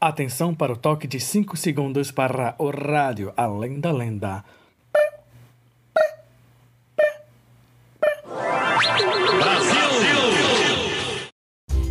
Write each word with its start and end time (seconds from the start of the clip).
Atenção 0.00 0.54
para 0.54 0.72
o 0.72 0.76
toque 0.76 1.06
de 1.06 1.20
5 1.20 1.58
segundos 1.58 2.10
para 2.10 2.54
o 2.56 2.70
rádio 2.70 3.34
Além 3.36 3.78
da 3.78 3.92
Lenda. 3.92 4.42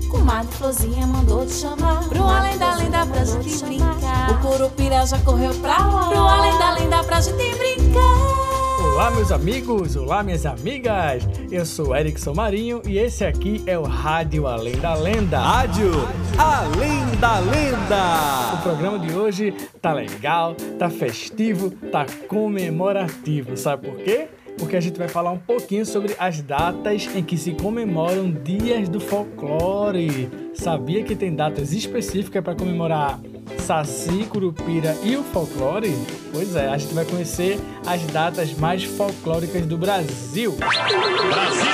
Comadre 0.09 0.51
Flozinha 0.55 1.05
mandou 1.05 1.45
te 1.45 1.51
chamar. 1.51 2.09
Pro 2.09 2.23
além 2.23 2.57
da 2.57 2.75
lenda 2.77 3.05
pra 3.05 3.23
gente 3.23 3.63
brincar. 3.63 4.31
O 4.31 4.41
Curupira 4.41 5.05
já 5.05 5.19
correu 5.19 5.53
pra 5.61 5.77
lá. 5.77 6.09
Pro 6.09 6.17
além 6.17 6.57
da 6.57 6.71
lenda 6.71 7.03
pra 7.03 7.21
gente 7.21 7.35
brincar 7.35 8.48
Olá, 8.81 9.11
meus 9.11 9.29
amigos! 9.29 9.97
Olá, 9.97 10.23
minhas 10.23 10.45
amigas! 10.45 11.27
Eu 11.51 11.65
sou 11.65 11.93
Erickson 11.93 12.33
Marinho 12.33 12.81
e 12.87 12.97
esse 12.97 13.25
aqui 13.25 13.61
é 13.65 13.77
o 13.77 13.83
Rádio 13.83 14.47
Além 14.47 14.77
da 14.77 14.93
Lenda. 14.93 15.37
Rádio 15.37 15.91
Além 16.37 17.05
da 17.19 17.39
Lenda! 17.39 18.53
O 18.53 18.63
programa 18.63 18.97
de 18.97 19.13
hoje 19.13 19.53
tá 19.81 19.93
legal, 19.93 20.55
tá 20.77 20.89
festivo, 20.89 21.71
tá 21.91 22.05
comemorativo. 22.27 23.57
Sabe 23.57 23.89
por 23.89 23.97
quê? 23.97 24.29
porque 24.57 24.75
a 24.75 24.81
gente 24.81 24.99
vai 24.99 25.07
falar 25.07 25.31
um 25.31 25.37
pouquinho 25.37 25.85
sobre 25.85 26.13
as 26.19 26.41
datas 26.41 27.09
em 27.15 27.23
que 27.23 27.37
se 27.37 27.53
comemoram 27.53 28.29
dias 28.29 28.89
do 28.89 28.99
folclore. 28.99 30.29
Sabia 30.53 31.01
que 31.01 31.15
tem 31.15 31.33
datas 31.33 31.71
específicas 31.71 32.43
para 32.43 32.53
comemorar 32.53 33.19
Saci, 33.57 34.25
Curupira 34.29 34.95
e 35.03 35.15
o 35.15 35.23
folclore? 35.23 35.95
Pois 36.31 36.55
é, 36.55 36.67
a 36.67 36.77
gente 36.77 36.93
vai 36.93 37.05
conhecer 37.05 37.59
as 37.85 38.01
datas 38.07 38.53
mais 38.53 38.83
folclóricas 38.83 39.65
do 39.65 39.77
Brasil. 39.77 40.55
Brasil! 40.57 41.69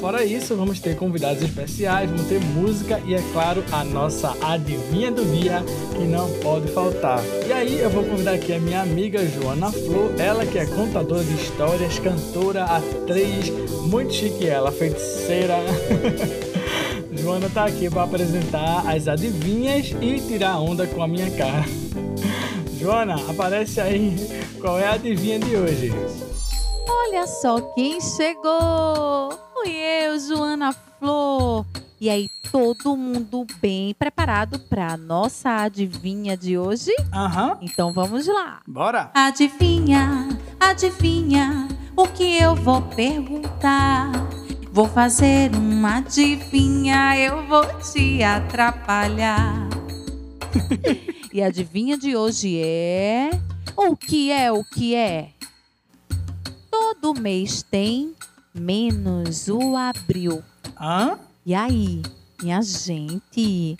Fora 0.00 0.24
isso, 0.24 0.54
vamos 0.54 0.78
ter 0.78 0.96
convidados 0.96 1.42
especiais, 1.42 2.08
vamos 2.08 2.26
ter 2.28 2.40
música 2.40 3.00
e, 3.04 3.14
é 3.14 3.22
claro, 3.32 3.64
a 3.72 3.82
nossa 3.82 4.32
adivinha 4.40 5.10
do 5.10 5.24
dia 5.24 5.60
que 5.96 6.04
não 6.04 6.30
pode 6.38 6.68
faltar. 6.68 7.20
E 7.46 7.52
aí 7.52 7.80
eu 7.80 7.90
vou 7.90 8.04
convidar 8.04 8.34
aqui 8.34 8.52
a 8.52 8.60
minha 8.60 8.80
amiga 8.80 9.26
Joana 9.26 9.72
Flor, 9.72 10.12
ela 10.18 10.46
que 10.46 10.56
é 10.56 10.66
contadora 10.66 11.24
de 11.24 11.34
histórias, 11.34 11.98
cantora, 11.98 12.64
atriz, 12.64 13.50
muito 13.86 14.14
chique 14.14 14.46
ela, 14.46 14.70
feiticeira. 14.70 15.56
Joana 17.28 17.50
tá 17.50 17.66
aqui 17.66 17.90
para 17.90 18.04
apresentar 18.04 18.88
as 18.88 19.06
adivinhas 19.06 19.94
e 20.00 20.18
tirar 20.18 20.58
onda 20.58 20.86
com 20.86 21.02
a 21.02 21.06
minha 21.06 21.30
cara. 21.32 21.62
Joana, 22.80 23.16
aparece 23.28 23.82
aí. 23.82 24.16
Qual 24.58 24.78
é 24.78 24.86
a 24.86 24.92
adivinha 24.92 25.38
de 25.38 25.54
hoje? 25.54 25.92
Olha 26.88 27.26
só 27.26 27.60
quem 27.74 28.00
chegou! 28.00 29.38
Fui 29.52 29.70
eu, 29.70 30.18
Joana 30.18 30.74
Flor. 30.98 31.66
E 32.00 32.08
aí, 32.08 32.30
todo 32.50 32.96
mundo 32.96 33.46
bem 33.60 33.92
preparado 33.92 34.58
para 34.60 34.96
nossa 34.96 35.50
adivinha 35.64 36.34
de 36.34 36.56
hoje? 36.56 36.96
Aham. 37.12 37.48
Uhum. 37.48 37.56
Então 37.60 37.92
vamos 37.92 38.26
lá. 38.26 38.62
Bora. 38.66 39.10
Adivinha, 39.12 40.30
adivinha 40.58 41.68
o 41.94 42.08
que 42.08 42.38
eu 42.38 42.54
vou 42.54 42.80
perguntar. 42.80 44.27
Vou 44.78 44.86
fazer 44.86 45.50
uma 45.56 45.96
adivinha, 45.96 47.18
eu 47.18 47.44
vou 47.48 47.66
te 47.80 48.22
atrapalhar. 48.22 49.68
e 51.34 51.42
a 51.42 51.46
adivinha 51.46 51.98
de 51.98 52.14
hoje 52.14 52.60
é 52.60 53.28
o 53.74 53.96
que 53.96 54.30
é 54.30 54.52
o 54.52 54.62
que 54.62 54.94
é? 54.94 55.30
Todo 56.70 57.20
mês 57.20 57.60
tem 57.60 58.14
menos 58.54 59.48
o 59.48 59.76
abril. 59.76 60.44
Hã? 60.80 61.18
E 61.44 61.56
aí, 61.56 62.00
minha 62.40 62.62
gente? 62.62 63.76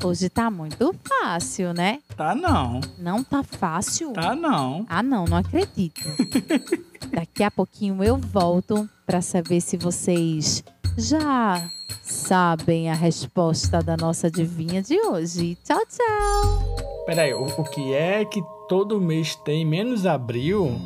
Hoje 0.00 0.28
tá 0.28 0.48
muito 0.48 0.94
fácil, 1.08 1.74
né? 1.74 1.98
Tá 2.16 2.36
não. 2.36 2.80
Não 2.96 3.24
tá 3.24 3.42
fácil? 3.42 4.12
Tá 4.12 4.36
não. 4.36 4.86
Ah, 4.88 5.02
não, 5.02 5.24
não 5.24 5.38
acredito. 5.38 6.02
Daqui 7.12 7.42
a 7.42 7.50
pouquinho 7.50 8.02
eu 8.04 8.16
volto 8.16 8.88
para 9.06 9.20
saber 9.20 9.60
se 9.60 9.76
vocês 9.76 10.62
já 10.96 11.70
sabem 12.02 12.90
a 12.90 12.94
resposta 12.94 13.82
da 13.82 13.96
nossa 13.96 14.26
adivinha 14.26 14.82
de 14.82 15.00
hoje. 15.00 15.56
Tchau, 15.64 15.80
tchau. 15.86 16.76
Peraí, 17.06 17.32
o, 17.34 17.44
o 17.44 17.64
que 17.64 17.94
é 17.94 18.24
que 18.24 18.42
todo 18.68 19.00
mês 19.00 19.34
tem 19.36 19.64
menos 19.64 20.06
abril? 20.06 20.80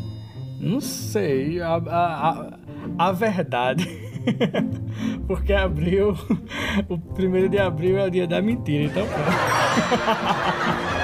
Não 0.58 0.80
sei. 0.80 1.60
A, 1.60 1.74
a, 1.74 2.30
a, 2.30 3.08
a 3.08 3.12
verdade. 3.12 3.86
Porque 5.26 5.52
abril, 5.52 6.16
o 6.88 6.98
primeiro 6.98 7.48
de 7.48 7.58
abril 7.58 7.98
é 7.98 8.06
o 8.06 8.10
dia 8.10 8.26
da 8.26 8.40
mentira, 8.40 8.84
então. 8.84 9.06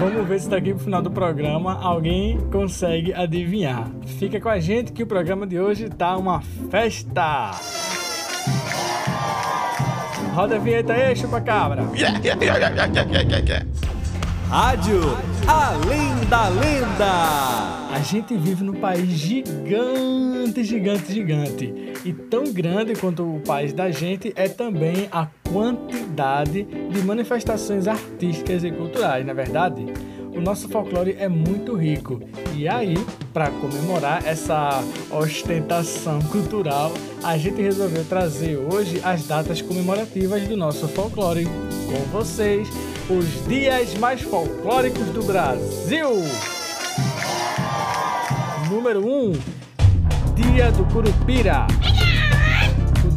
Vamos 0.00 0.26
ver 0.26 0.40
se 0.40 0.48
daqui 0.48 0.72
pro 0.72 0.82
final 0.82 1.02
do 1.02 1.10
programa 1.10 1.78
alguém 1.78 2.40
consegue 2.50 3.12
adivinhar. 3.12 3.86
Fica 4.18 4.40
com 4.40 4.48
a 4.48 4.58
gente 4.58 4.92
que 4.92 5.02
o 5.02 5.06
programa 5.06 5.46
de 5.46 5.60
hoje 5.60 5.90
tá 5.90 6.16
uma 6.16 6.40
festa! 6.70 7.50
Roda 10.32 10.56
a 10.56 10.58
vinheta 10.58 10.94
aí, 10.94 11.14
chupa 11.14 11.38
cabra! 11.42 11.84
Rádio 14.48 15.00
Além 15.46 16.24
da 16.30 16.48
Lenda. 16.48 17.90
A 17.92 18.00
gente 18.02 18.34
vive 18.38 18.64
num 18.64 18.80
país 18.80 19.06
gigante, 19.10 20.64
gigante, 20.64 21.12
gigante. 21.12 21.89
E 22.04 22.12
tão 22.12 22.44
grande 22.52 22.94
quanto 22.94 23.22
o 23.22 23.40
país 23.40 23.72
da 23.72 23.90
gente 23.90 24.32
é 24.34 24.48
também 24.48 25.08
a 25.12 25.26
quantidade 25.50 26.62
de 26.64 27.02
manifestações 27.02 27.86
artísticas 27.86 28.64
e 28.64 28.70
culturais, 28.70 29.24
na 29.24 29.32
é 29.32 29.34
verdade? 29.34 29.86
o 30.34 30.40
nosso 30.40 30.68
folclore 30.68 31.16
é 31.18 31.28
muito 31.28 31.74
rico. 31.74 32.20
E 32.54 32.68
aí, 32.68 32.94
para 33.32 33.50
comemorar 33.50 34.26
essa 34.26 34.82
ostentação 35.10 36.20
cultural, 36.22 36.92
a 37.22 37.36
gente 37.36 37.60
resolveu 37.60 38.04
trazer 38.04 38.56
hoje 38.56 39.00
as 39.04 39.26
datas 39.26 39.60
comemorativas 39.60 40.46
do 40.46 40.56
nosso 40.56 40.88
folclore. 40.88 41.44
Com 41.44 42.00
vocês, 42.12 42.68
os 43.08 43.46
dias 43.46 43.94
mais 43.94 44.20
folclóricos 44.22 45.06
do 45.06 45.22
Brasil. 45.22 46.10
Número 48.70 49.04
1, 49.04 49.30
um, 49.30 49.32
Dia 50.36 50.70
do 50.70 50.84
Curupira 50.86 51.66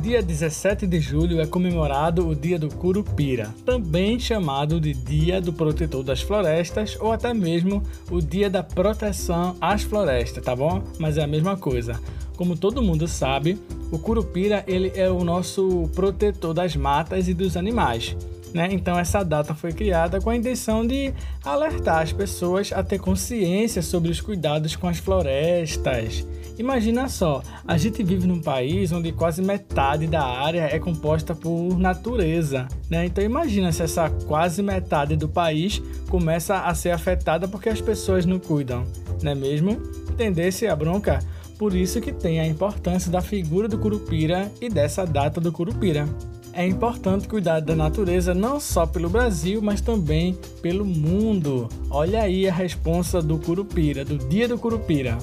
dia 0.03 0.21
17 0.21 0.85
de 0.85 0.99
julho 0.99 1.39
é 1.39 1.47
comemorado 1.47 2.27
o 2.27 2.35
Dia 2.35 2.59
do 2.59 2.67
Curupira, 2.67 3.55
também 3.65 4.19
chamado 4.19 4.77
de 4.77 4.93
Dia 4.93 5.39
do 5.39 5.53
Protetor 5.53 6.03
das 6.03 6.21
Florestas 6.21 6.97
ou 6.99 7.13
até 7.13 7.33
mesmo 7.33 7.81
o 8.11 8.19
Dia 8.19 8.49
da 8.49 8.61
Proteção 8.61 9.55
às 9.61 9.83
Florestas, 9.83 10.43
tá 10.43 10.53
bom? 10.53 10.83
Mas 10.99 11.17
é 11.17 11.23
a 11.23 11.27
mesma 11.27 11.55
coisa. 11.55 12.01
Como 12.35 12.57
todo 12.57 12.83
mundo 12.83 13.07
sabe, 13.07 13.57
o 13.93 13.97
Curupira 13.97 14.65
ele 14.67 14.91
é 14.93 15.09
o 15.09 15.23
nosso 15.23 15.89
protetor 15.95 16.53
das 16.53 16.75
matas 16.75 17.29
e 17.29 17.33
dos 17.33 17.55
animais. 17.55 18.13
Né? 18.53 18.67
Então 18.73 18.99
essa 18.99 19.23
data 19.23 19.55
foi 19.55 19.71
criada 19.71 20.19
com 20.19 20.29
a 20.29 20.35
intenção 20.35 20.85
de 20.85 21.13
alertar 21.45 22.01
as 22.01 22.11
pessoas 22.11 22.73
a 22.73 22.83
ter 22.83 22.99
consciência 22.99 23.81
sobre 23.81 24.11
os 24.11 24.19
cuidados 24.19 24.75
com 24.75 24.89
as 24.89 24.97
florestas 24.97 26.25
Imagina 26.57 27.09
só, 27.09 27.41
a 27.67 27.77
gente 27.77 28.03
vive 28.03 28.27
num 28.27 28.39
país 28.39 28.91
onde 28.91 29.11
quase 29.11 29.41
metade 29.41 30.05
da 30.05 30.23
área 30.23 30.69
é 30.71 30.77
composta 30.77 31.33
por 31.33 31.77
natureza, 31.79 32.67
né? 32.89 33.05
Então 33.05 33.23
imagina 33.23 33.71
se 33.71 33.81
essa 33.81 34.09
quase 34.27 34.61
metade 34.61 35.15
do 35.15 35.27
país 35.27 35.81
começa 36.09 36.59
a 36.59 36.75
ser 36.75 36.91
afetada 36.91 37.47
porque 37.47 37.69
as 37.69 37.81
pessoas 37.81 38.25
não 38.25 38.37
cuidam, 38.37 38.83
não 39.23 39.31
é 39.31 39.35
mesmo? 39.35 39.81
Entendesse 40.11 40.67
a 40.67 40.75
bronca? 40.75 41.19
Por 41.57 41.75
isso 41.75 41.99
que 41.99 42.11
tem 42.11 42.39
a 42.39 42.45
importância 42.45 43.11
da 43.11 43.21
figura 43.21 43.67
do 43.67 43.79
Curupira 43.79 44.51
e 44.61 44.69
dessa 44.69 45.05
data 45.05 45.41
do 45.41 45.51
Curupira. 45.51 46.07
É 46.51 46.67
importante 46.67 47.27
cuidar 47.27 47.61
da 47.61 47.75
natureza 47.75 48.31
não 48.35 48.59
só 48.59 48.85
pelo 48.85 49.09
Brasil, 49.09 49.59
mas 49.59 49.81
também 49.81 50.37
pelo 50.61 50.85
mundo. 50.85 51.67
Olha 51.89 52.21
aí 52.21 52.47
a 52.47 52.53
responsa 52.53 53.23
do 53.23 53.39
Curupira, 53.39 54.05
do 54.05 54.19
Dia 54.19 54.47
do 54.47 54.59
Curupira. 54.59 55.17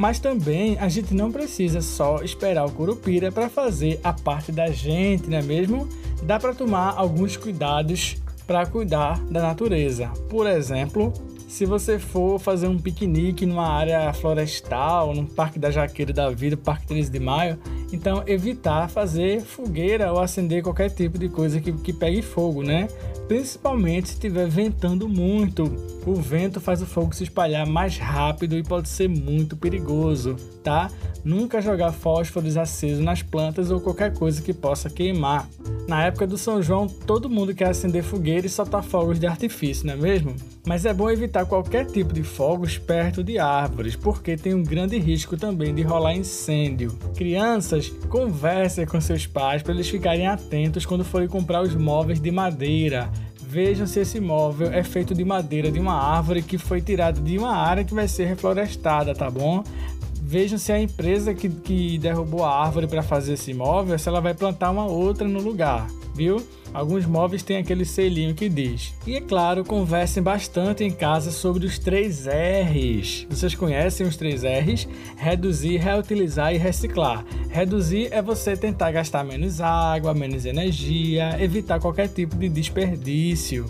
Mas 0.00 0.18
também 0.18 0.78
a 0.78 0.88
gente 0.88 1.12
não 1.12 1.30
precisa 1.30 1.82
só 1.82 2.22
esperar 2.22 2.64
o 2.64 2.70
curupira 2.70 3.30
para 3.30 3.50
fazer 3.50 4.00
a 4.02 4.14
parte 4.14 4.50
da 4.50 4.70
gente, 4.70 5.28
não 5.28 5.36
é 5.36 5.42
mesmo? 5.42 5.86
Dá 6.22 6.40
para 6.40 6.54
tomar 6.54 6.94
alguns 6.96 7.36
cuidados 7.36 8.16
para 8.46 8.64
cuidar 8.64 9.22
da 9.26 9.42
natureza. 9.42 10.08
Por 10.30 10.46
exemplo, 10.46 11.12
se 11.50 11.66
você 11.66 11.98
for 11.98 12.38
fazer 12.38 12.68
um 12.68 12.78
piquenique 12.78 13.44
numa 13.44 13.66
área 13.66 14.12
florestal, 14.12 15.12
num 15.12 15.26
parque 15.26 15.58
da 15.58 15.68
Jaqueira 15.68 16.12
da 16.12 16.30
Vida, 16.30 16.56
Parque 16.56 16.86
13 16.86 17.10
de 17.10 17.18
Maio, 17.18 17.58
Então, 17.92 18.22
evitar 18.24 18.88
fazer 18.88 19.40
fogueira 19.40 20.12
ou 20.12 20.20
acender 20.20 20.62
qualquer 20.62 20.90
tipo 20.90 21.18
de 21.18 21.28
coisa 21.28 21.60
que, 21.60 21.72
que 21.72 21.92
pegue 21.92 22.22
fogo, 22.22 22.62
né? 22.62 22.86
Principalmente 23.26 24.08
se 24.08 24.14
estiver 24.14 24.48
ventando 24.48 25.08
muito. 25.08 25.64
O 26.06 26.14
vento 26.14 26.60
faz 26.60 26.80
o 26.80 26.86
fogo 26.86 27.12
se 27.12 27.24
espalhar 27.24 27.66
mais 27.66 27.98
rápido 27.98 28.56
e 28.56 28.62
pode 28.62 28.88
ser 28.88 29.08
muito 29.08 29.56
perigoso, 29.56 30.36
tá? 30.62 30.88
Nunca 31.24 31.60
jogar 31.60 31.92
fósforos 31.92 32.56
acesos 32.56 33.04
nas 33.04 33.22
plantas 33.22 33.70
ou 33.70 33.80
qualquer 33.80 34.14
coisa 34.14 34.40
que 34.40 34.54
possa 34.54 34.88
queimar. 34.88 35.48
Na 35.86 36.04
época 36.04 36.26
do 36.26 36.38
São 36.38 36.62
João, 36.62 36.86
todo 36.86 37.28
mundo 37.28 37.54
quer 37.54 37.68
acender 37.68 38.02
fogueira 38.02 38.46
e 38.46 38.50
soltar 38.50 38.82
fogos 38.82 39.18
de 39.18 39.26
artifício, 39.26 39.86
não 39.86 39.94
é 39.94 39.96
mesmo? 39.96 40.34
Mas 40.66 40.84
é 40.84 40.94
bom 40.94 41.10
evitar 41.10 41.39
qualquer 41.44 41.86
tipo 41.86 42.12
de 42.12 42.22
fogos 42.22 42.78
perto 42.78 43.22
de 43.22 43.38
árvores, 43.38 43.96
porque 43.96 44.36
tem 44.36 44.54
um 44.54 44.62
grande 44.62 44.98
risco 44.98 45.36
também 45.36 45.74
de 45.74 45.82
rolar 45.82 46.14
incêndio. 46.14 46.92
Crianças, 47.16 47.88
conversem 48.08 48.86
com 48.86 49.00
seus 49.00 49.26
pais 49.26 49.62
para 49.62 49.72
eles 49.72 49.88
ficarem 49.88 50.26
atentos 50.26 50.86
quando 50.86 51.04
forem 51.04 51.28
comprar 51.28 51.62
os 51.62 51.74
móveis 51.74 52.20
de 52.20 52.30
madeira. 52.30 53.10
Vejam 53.40 53.86
se 53.86 54.00
esse 54.00 54.20
móvel 54.20 54.72
é 54.72 54.84
feito 54.84 55.14
de 55.14 55.24
madeira 55.24 55.72
de 55.72 55.80
uma 55.80 55.94
árvore 55.94 56.42
que 56.42 56.56
foi 56.56 56.80
tirada 56.80 57.20
de 57.20 57.36
uma 57.36 57.56
área 57.56 57.82
que 57.82 57.92
vai 57.92 58.06
ser 58.06 58.26
reflorestada, 58.26 59.12
tá 59.14 59.28
bom? 59.28 59.64
Vejam 60.22 60.56
se 60.56 60.70
a 60.70 60.80
empresa 60.80 61.34
que, 61.34 61.48
que 61.48 61.98
derrubou 61.98 62.44
a 62.44 62.62
árvore 62.62 62.86
para 62.86 63.02
fazer 63.02 63.32
esse 63.32 63.52
móvel, 63.52 63.98
se 63.98 64.08
ela 64.08 64.20
vai 64.20 64.34
plantar 64.34 64.70
uma 64.70 64.86
outra 64.86 65.26
no 65.26 65.40
lugar, 65.40 65.88
viu? 66.14 66.40
Alguns 66.72 67.04
móveis 67.04 67.42
têm 67.42 67.56
aquele 67.56 67.84
selinho 67.84 68.34
que 68.34 68.48
diz. 68.48 68.94
E 69.06 69.16
é 69.16 69.20
claro, 69.20 69.64
conversem 69.64 70.22
bastante 70.22 70.84
em 70.84 70.90
casa 70.90 71.30
sobre 71.30 71.66
os 71.66 71.78
três 71.78 72.26
R's. 72.26 73.26
Vocês 73.28 73.54
conhecem 73.54 74.06
os 74.06 74.16
três 74.16 74.42
R's? 74.44 74.86
Reduzir, 75.16 75.78
reutilizar 75.78 76.54
e 76.54 76.58
reciclar. 76.58 77.24
Reduzir 77.48 78.08
é 78.12 78.22
você 78.22 78.56
tentar 78.56 78.92
gastar 78.92 79.24
menos 79.24 79.60
água, 79.60 80.14
menos 80.14 80.46
energia, 80.46 81.36
evitar 81.40 81.80
qualquer 81.80 82.08
tipo 82.08 82.36
de 82.36 82.48
desperdício. 82.48 83.66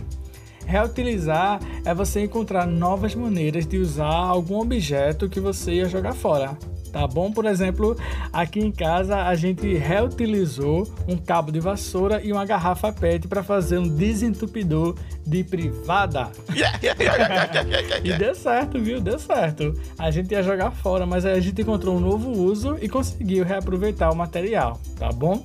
Reutilizar 0.66 1.58
é 1.84 1.94
você 1.94 2.24
encontrar 2.24 2.66
novas 2.66 3.14
maneiras 3.14 3.66
de 3.66 3.78
usar 3.78 4.14
algum 4.14 4.60
objeto 4.60 5.28
que 5.28 5.40
você 5.40 5.72
ia 5.74 5.88
jogar 5.88 6.12
fora 6.12 6.56
tá 6.90 7.06
bom? 7.06 7.32
Por 7.32 7.44
exemplo, 7.44 7.96
aqui 8.32 8.60
em 8.60 8.72
casa 8.72 9.22
a 9.22 9.34
gente 9.34 9.74
reutilizou 9.74 10.86
um 11.08 11.16
cabo 11.16 11.50
de 11.50 11.60
vassoura 11.60 12.20
e 12.22 12.32
uma 12.32 12.44
garrafa 12.44 12.92
PET 12.92 13.28
para 13.28 13.42
fazer 13.42 13.78
um 13.78 13.88
desentupidor 13.88 14.94
de 15.26 15.44
privada. 15.44 16.30
e 18.04 18.12
deu 18.18 18.34
certo, 18.34 18.80
viu? 18.80 19.00
Deu 19.00 19.18
certo. 19.18 19.74
A 19.98 20.10
gente 20.10 20.32
ia 20.32 20.42
jogar 20.42 20.70
fora, 20.70 21.06
mas 21.06 21.24
aí 21.24 21.36
a 21.36 21.40
gente 21.40 21.62
encontrou 21.62 21.96
um 21.96 22.00
novo 22.00 22.30
uso 22.30 22.76
e 22.80 22.88
conseguiu 22.88 23.44
reaproveitar 23.44 24.10
o 24.10 24.16
material, 24.16 24.80
tá 24.98 25.10
bom? 25.10 25.44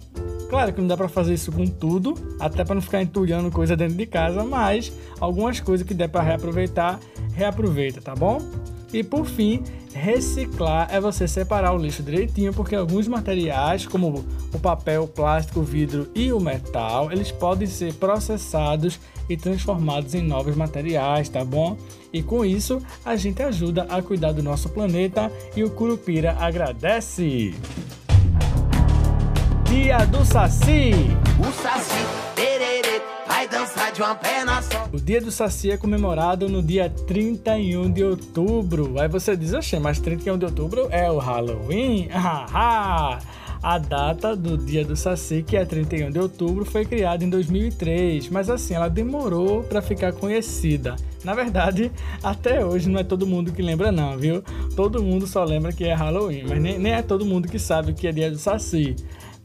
Claro 0.49 0.71
que 0.73 0.79
não 0.79 0.87
dá 0.87 0.95
para 0.95 1.07
fazer 1.07 1.33
isso 1.33 1.51
com 1.51 1.65
tudo, 1.65 2.13
até 2.39 2.63
para 2.63 2.75
não 2.75 2.81
ficar 2.81 3.01
entulhando 3.01 3.51
coisa 3.51 3.75
dentro 3.75 3.95
de 3.95 4.05
casa, 4.05 4.43
mas 4.43 4.91
algumas 5.19 5.59
coisas 5.59 5.85
que 5.85 5.93
der 5.93 6.07
para 6.07 6.21
reaproveitar, 6.21 6.99
reaproveita, 7.33 8.01
tá 8.01 8.15
bom? 8.15 8.39
E 8.93 9.03
por 9.03 9.25
fim, 9.25 9.63
reciclar 9.93 10.87
é 10.91 10.99
você 10.99 11.27
separar 11.27 11.73
o 11.73 11.77
lixo 11.77 12.03
direitinho, 12.03 12.53
porque 12.53 12.75
alguns 12.75 13.07
materiais, 13.07 13.85
como 13.85 14.25
o 14.53 14.59
papel, 14.59 15.03
o 15.03 15.07
plástico, 15.07 15.61
o 15.61 15.63
vidro 15.63 16.09
e 16.13 16.31
o 16.31 16.39
metal, 16.39 17.11
eles 17.11 17.31
podem 17.31 17.67
ser 17.67 17.93
processados 17.93 18.99
e 19.29 19.35
transformados 19.35 20.13
em 20.13 20.21
novos 20.21 20.55
materiais, 20.55 21.29
tá 21.29 21.43
bom? 21.43 21.77
E 22.13 22.21
com 22.21 22.45
isso, 22.45 22.81
a 23.03 23.15
gente 23.15 23.41
ajuda 23.41 23.83
a 23.89 24.01
cuidar 24.01 24.31
do 24.31 24.43
nosso 24.43 24.69
planeta 24.69 25.31
e 25.55 25.63
o 25.63 25.69
Curupira 25.69 26.35
agradece. 26.39 27.53
Dia 29.65 30.05
do 30.05 30.23
Saci! 30.23 30.91
O 31.39 31.51
Saci 31.61 32.14
de 33.93 34.01
uma 34.01 34.15
perna 34.15 34.61
só. 34.61 34.89
O 34.91 34.99
dia 34.99 35.21
do 35.21 35.31
Saci 35.31 35.71
é 35.71 35.77
comemorado 35.77 36.49
no 36.49 36.61
dia 36.61 36.89
31 36.89 37.91
de 37.91 38.03
outubro. 38.03 38.99
Aí 38.99 39.07
você 39.07 39.37
diz, 39.37 39.53
oxe, 39.53 39.79
mas 39.79 39.99
31 39.99 40.37
de 40.37 40.45
outubro 40.45 40.87
é 40.91 41.09
o 41.09 41.17
Halloween? 41.17 42.07
Haha! 42.09 43.19
A 43.65 43.79
data 43.79 44.35
do 44.35 44.59
dia 44.59 44.85
do 44.85 44.95
Saci, 44.95 45.41
que 45.41 45.57
é 45.57 45.65
31 45.65 46.11
de 46.11 46.19
outubro, 46.19 46.63
foi 46.63 46.85
criada 46.85 47.23
em 47.23 47.29
2003, 47.31 48.29
mas 48.29 48.47
assim, 48.47 48.75
ela 48.75 48.87
demorou 48.87 49.63
para 49.63 49.81
ficar 49.81 50.13
conhecida. 50.13 50.95
Na 51.23 51.33
verdade, 51.33 51.91
até 52.21 52.63
hoje 52.63 52.87
não 52.87 52.99
é 52.99 53.03
todo 53.03 53.25
mundo 53.25 53.51
que 53.51 53.63
lembra 53.63 53.91
não, 53.91 54.19
viu? 54.19 54.43
Todo 54.75 55.01
mundo 55.01 55.25
só 55.25 55.43
lembra 55.43 55.73
que 55.73 55.83
é 55.83 55.95
Halloween, 55.95 56.43
mas 56.47 56.61
nem, 56.61 56.77
nem 56.77 56.93
é 56.93 57.01
todo 57.01 57.25
mundo 57.25 57.47
que 57.47 57.57
sabe 57.57 57.93
que 57.93 58.07
é 58.07 58.11
dia 58.11 58.29
do 58.29 58.37
Saci. 58.37 58.95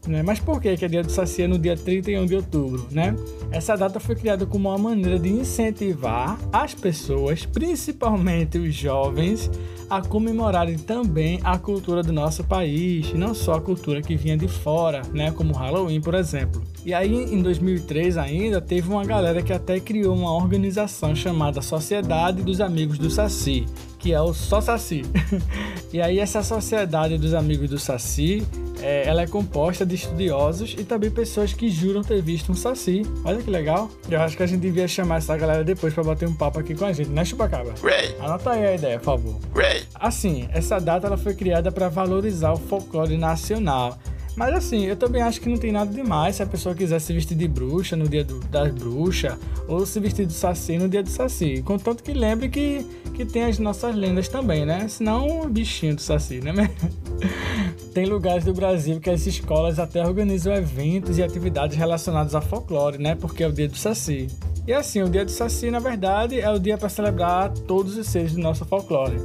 Né? 0.07 0.23
Mas 0.23 0.39
por 0.39 0.59
que, 0.59 0.75
que 0.75 0.85
é 0.85 0.87
dia 0.87 1.03
do 1.03 1.11
Saci 1.11 1.43
é 1.43 1.47
no 1.47 1.59
dia 1.59 1.77
31 1.77 2.25
de 2.25 2.35
outubro? 2.35 2.87
Né? 2.91 3.15
Essa 3.51 3.75
data 3.75 3.99
foi 3.99 4.15
criada 4.15 4.45
como 4.45 4.69
uma 4.69 4.77
maneira 4.77 5.19
de 5.19 5.29
incentivar 5.29 6.39
as 6.51 6.73
pessoas, 6.73 7.45
principalmente 7.45 8.57
os 8.57 8.73
jovens, 8.73 9.49
a 9.89 10.01
comemorarem 10.01 10.77
também 10.77 11.39
a 11.43 11.57
cultura 11.57 12.01
do 12.01 12.13
nosso 12.13 12.43
país, 12.43 13.11
e 13.13 13.17
não 13.17 13.33
só 13.33 13.55
a 13.55 13.61
cultura 13.61 14.01
que 14.01 14.15
vinha 14.15 14.37
de 14.37 14.47
fora, 14.47 15.01
né? 15.13 15.31
como 15.31 15.53
Halloween, 15.53 16.01
por 16.01 16.15
exemplo. 16.15 16.63
E 16.85 16.93
aí, 16.93 17.13
em 17.13 17.41
2003 17.41 18.17
ainda, 18.17 18.59
teve 18.59 18.89
uma 18.89 19.05
galera 19.05 19.41
que 19.41 19.53
até 19.53 19.79
criou 19.79 20.15
uma 20.15 20.33
organização 20.33 21.15
chamada 21.15 21.61
Sociedade 21.61 22.41
dos 22.41 22.59
Amigos 22.59 22.97
do 22.97 23.09
Saci, 23.09 23.65
que 24.01 24.13
é 24.13 24.19
o 24.19 24.33
Só 24.33 24.59
Saci. 24.59 25.03
e 25.93 26.01
aí, 26.01 26.19
essa 26.19 26.41
Sociedade 26.43 27.17
dos 27.17 27.33
Amigos 27.33 27.69
do 27.69 27.79
Saci 27.79 28.45
é, 28.81 29.07
ela 29.07 29.21
é 29.21 29.27
composta 29.27 29.85
de 29.85 29.95
estudiosos 29.95 30.75
e 30.77 30.83
também 30.83 31.11
pessoas 31.11 31.53
que 31.53 31.69
juram 31.69 32.01
ter 32.01 32.21
visto 32.21 32.51
um 32.51 32.55
saci. 32.55 33.03
Olha 33.23 33.41
que 33.41 33.49
legal. 33.49 33.89
Eu 34.09 34.19
acho 34.21 34.35
que 34.35 34.43
a 34.43 34.47
gente 34.47 34.61
devia 34.61 34.87
chamar 34.87 35.17
essa 35.17 35.37
galera 35.37 35.63
depois 35.63 35.93
para 35.93 36.03
bater 36.03 36.27
um 36.27 36.33
papo 36.33 36.59
aqui 36.59 36.73
com 36.73 36.85
a 36.85 36.91
gente, 36.91 37.09
né, 37.09 37.23
Chupacaba? 37.23 37.73
Ray, 37.81 38.15
Anota 38.19 38.51
aí 38.51 38.65
a 38.65 38.75
ideia, 38.75 38.97
por 38.97 39.05
favor. 39.05 39.35
Ray. 39.55 39.83
Assim, 39.93 40.49
essa 40.51 40.79
data 40.79 41.05
ela 41.05 41.17
foi 41.17 41.35
criada 41.35 41.71
para 41.71 41.89
valorizar 41.89 42.51
o 42.51 42.57
folclore 42.57 43.17
nacional. 43.17 43.97
Mas 44.35 44.55
assim, 44.55 44.85
eu 44.85 44.95
também 44.95 45.21
acho 45.21 45.41
que 45.41 45.49
não 45.49 45.57
tem 45.57 45.71
nada 45.71 45.93
demais 45.93 46.37
se 46.37 46.43
a 46.43 46.45
pessoa 46.45 46.73
quiser 46.73 46.99
se 46.99 47.11
vestir 47.11 47.35
de 47.35 47.47
bruxa 47.47 47.95
no 47.95 48.07
dia 48.07 48.23
do, 48.23 48.39
das 48.39 48.73
bruxas 48.73 49.35
ou 49.67 49.85
se 49.85 49.99
vestir 49.99 50.25
de 50.25 50.33
saci 50.33 50.77
no 50.77 50.87
dia 50.87 51.03
do 51.03 51.09
saci. 51.09 51.61
Contanto 51.63 52.01
que 52.01 52.13
lembre 52.13 52.47
que, 52.49 52.85
que 53.13 53.25
tem 53.25 53.43
as 53.43 53.59
nossas 53.59 53.95
lendas 53.95 54.29
também, 54.29 54.65
né? 54.65 54.87
Senão, 54.87 55.49
bichinho 55.49 55.95
do 55.95 56.01
saci, 56.01 56.39
né? 56.39 56.53
tem 57.93 58.05
lugares 58.05 58.45
do 58.45 58.53
Brasil 58.53 58.99
que 59.01 59.09
as 59.09 59.25
escolas 59.27 59.79
até 59.79 60.05
organizam 60.05 60.53
eventos 60.53 61.17
e 61.17 61.23
atividades 61.23 61.77
relacionados 61.77 62.33
a 62.33 62.41
folclore, 62.41 62.97
né? 62.97 63.15
Porque 63.15 63.43
é 63.43 63.47
o 63.47 63.51
dia 63.51 63.67
do 63.67 63.77
saci. 63.77 64.27
E 64.65 64.71
assim, 64.71 65.01
o 65.01 65.09
dia 65.09 65.25
do 65.25 65.31
saci, 65.31 65.69
na 65.69 65.79
verdade, 65.79 66.39
é 66.39 66.49
o 66.49 66.59
dia 66.59 66.77
para 66.77 66.87
celebrar 66.87 67.49
todos 67.49 67.97
os 67.97 68.07
seres 68.07 68.33
do 68.33 68.39
nosso 68.39 68.63
folclore. 68.63 69.17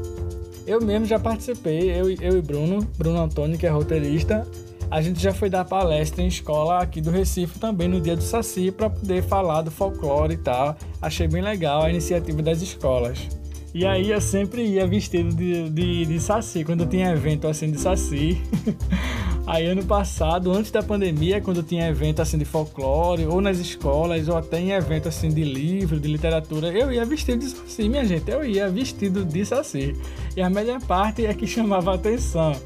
Eu 0.67 0.81
mesmo 0.81 1.07
já 1.07 1.19
participei, 1.19 1.91
eu, 1.91 2.11
eu 2.11 2.39
e 2.39 2.43
Bruno, 2.43 2.87
Bruno 2.99 3.21
Antônio, 3.21 3.57
que 3.57 3.67
é 3.67 3.71
roteirista, 3.71 4.45
a 4.91 5.01
gente 5.03 5.21
já 5.21 5.33
foi 5.33 5.51
dar 5.51 5.65
palestra 5.65 6.23
em 6.23 6.29
escola 6.29 6.79
aqui 6.79 7.01
do 7.01 7.11
Recife 7.11 7.59
também 7.59 7.89
no 7.89 8.01
dia 8.01 8.17
do 8.17 8.23
Saci 8.23 8.71
para 8.71 8.89
poder 8.89 9.23
falar 9.23 9.63
do 9.63 9.71
folclore 9.71 10.35
e 10.35 10.37
tal. 10.37 10.77
Achei 11.03 11.27
bem 11.27 11.43
legal 11.43 11.83
a 11.83 11.91
iniciativa 11.91 12.43
das 12.43 12.63
escolas. 12.63 13.29
E 13.75 13.85
aí 13.85 14.11
eu 14.11 14.21
sempre 14.23 14.65
ia 14.65 14.87
vestido 14.87 15.35
de, 15.35 15.69
de, 15.69 16.07
de 16.07 16.19
saci, 16.19 16.65
quando 16.65 16.87
tinha 16.87 17.11
evento 17.11 17.47
assim 17.47 17.71
de 17.71 17.79
saci. 17.79 18.41
aí 19.47 19.67
ano 19.67 19.85
passado, 19.85 20.51
antes 20.51 20.71
da 20.71 20.83
pandemia, 20.83 21.43
quando 21.43 21.63
tinha 21.63 21.87
evento 21.87 22.23
assim 22.23 22.39
de 22.39 22.47
folclore, 22.47 23.27
ou 23.27 23.39
nas 23.39 23.59
escolas, 23.59 24.29
ou 24.29 24.37
até 24.39 24.59
em 24.59 24.71
evento 24.71 25.09
assim 25.09 25.29
de 25.29 25.45
livro, 25.45 26.01
de 26.01 26.09
literatura, 26.09 26.69
eu 26.69 26.91
ia 26.91 27.05
vestido 27.05 27.41
de 27.41 27.51
saci, 27.51 27.87
minha 27.87 28.03
gente, 28.07 28.31
eu 28.31 28.43
ia 28.43 28.67
vestido 28.71 29.27
de 29.27 29.45
saci. 29.45 29.95
E 30.35 30.41
a 30.41 30.49
melhor 30.49 30.81
parte 30.81 31.27
é 31.27 31.35
que 31.35 31.45
chamava 31.47 31.95
atenção 31.95 32.57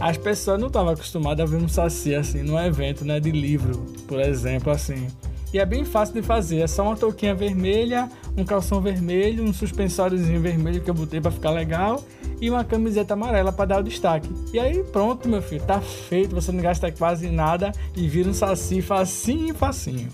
as 0.00 0.16
pessoas 0.16 0.60
não 0.60 0.68
estavam 0.68 0.92
acostumadas 0.92 1.48
a 1.48 1.50
ver 1.50 1.62
um 1.62 1.68
saci 1.68 2.14
assim 2.14 2.42
num 2.42 2.58
evento, 2.58 3.04
né, 3.04 3.20
de 3.20 3.30
livro, 3.30 3.84
por 4.06 4.20
exemplo, 4.20 4.72
assim. 4.72 5.06
E 5.52 5.58
é 5.58 5.64
bem 5.64 5.84
fácil 5.84 6.14
de 6.14 6.22
fazer, 6.22 6.58
é 6.58 6.66
só 6.66 6.82
uma 6.82 6.96
touquinha 6.96 7.32
vermelha, 7.32 8.10
um 8.36 8.44
calção 8.44 8.80
vermelho, 8.80 9.44
um 9.44 9.52
suspensóriozinho 9.52 10.40
vermelho 10.40 10.80
que 10.80 10.90
eu 10.90 10.94
botei 10.94 11.20
para 11.20 11.30
ficar 11.30 11.50
legal 11.50 12.02
e 12.40 12.50
uma 12.50 12.64
camiseta 12.64 13.14
amarela 13.14 13.52
para 13.52 13.66
dar 13.66 13.80
o 13.80 13.84
destaque. 13.84 14.28
E 14.52 14.58
aí 14.58 14.82
pronto, 14.82 15.28
meu 15.28 15.40
filho, 15.40 15.62
tá 15.62 15.80
feito, 15.80 16.34
você 16.34 16.50
não 16.50 16.60
gasta 16.60 16.90
quase 16.90 17.28
nada 17.28 17.70
e 17.94 18.08
vira 18.08 18.28
um 18.28 18.34
saci 18.34 18.82
facinho, 18.82 19.54
facinho. 19.54 20.08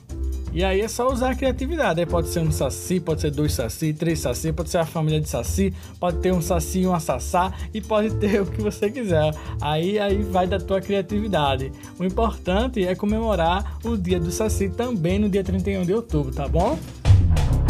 E 0.52 0.64
aí 0.64 0.80
é 0.80 0.88
só 0.88 1.08
usar 1.10 1.30
a 1.30 1.34
criatividade. 1.34 2.00
Aí 2.00 2.06
pode 2.06 2.28
ser 2.28 2.40
um 2.40 2.50
saci, 2.50 2.98
pode 2.98 3.20
ser 3.20 3.30
dois 3.30 3.52
saci, 3.52 3.92
três 3.92 4.18
saci, 4.18 4.52
pode 4.52 4.70
ser 4.70 4.78
a 4.78 4.86
família 4.86 5.20
de 5.20 5.28
saci, 5.28 5.72
pode 5.98 6.18
ter 6.18 6.32
um 6.32 6.42
saci 6.42 6.80
e 6.80 6.86
um 6.86 6.98
sassá 6.98 7.52
e 7.72 7.80
pode 7.80 8.10
ter 8.18 8.42
o 8.42 8.46
que 8.46 8.60
você 8.60 8.90
quiser. 8.90 9.32
Aí 9.60 9.98
aí 9.98 10.22
vai 10.22 10.46
da 10.46 10.58
tua 10.58 10.80
criatividade. 10.80 11.70
O 11.98 12.04
importante 12.04 12.84
é 12.84 12.94
comemorar 12.94 13.78
o 13.84 13.96
dia 13.96 14.18
do 14.18 14.30
saci 14.30 14.68
também 14.68 15.18
no 15.18 15.28
dia 15.28 15.44
31 15.44 15.84
de 15.84 15.94
outubro, 15.94 16.32
tá 16.32 16.48
bom? 16.48 16.78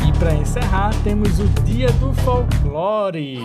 E 0.09 0.19
para 0.19 0.35
encerrar, 0.35 0.95
temos 1.03 1.39
o 1.39 1.49
dia 1.65 1.91
do 1.93 2.13
folclore. 2.15 3.41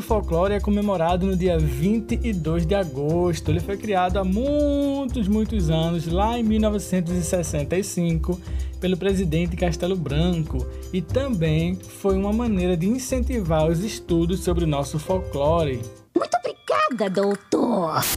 Do 0.00 0.02
Folclore 0.02 0.54
é 0.54 0.60
comemorado 0.60 1.26
no 1.26 1.36
dia 1.36 1.58
22 1.58 2.64
de 2.64 2.74
agosto. 2.74 3.50
Ele 3.50 3.60
foi 3.60 3.76
criado 3.76 4.16
há 4.16 4.24
muitos, 4.24 5.28
muitos 5.28 5.68
anos, 5.68 6.06
lá 6.06 6.38
em 6.38 6.42
1965, 6.42 8.40
pelo 8.80 8.96
presidente 8.96 9.56
Castelo 9.56 9.94
Branco, 9.94 10.66
e 10.90 11.02
também 11.02 11.74
foi 11.74 12.16
uma 12.16 12.32
maneira 12.32 12.78
de 12.78 12.88
incentivar 12.88 13.68
os 13.68 13.84
estudos 13.84 14.40
sobre 14.40 14.64
o 14.64 14.66
nosso 14.66 14.98
folclore. 14.98 15.82
Muito 16.16 16.34
obrigada, 16.38 17.10
doutor. 17.10 17.49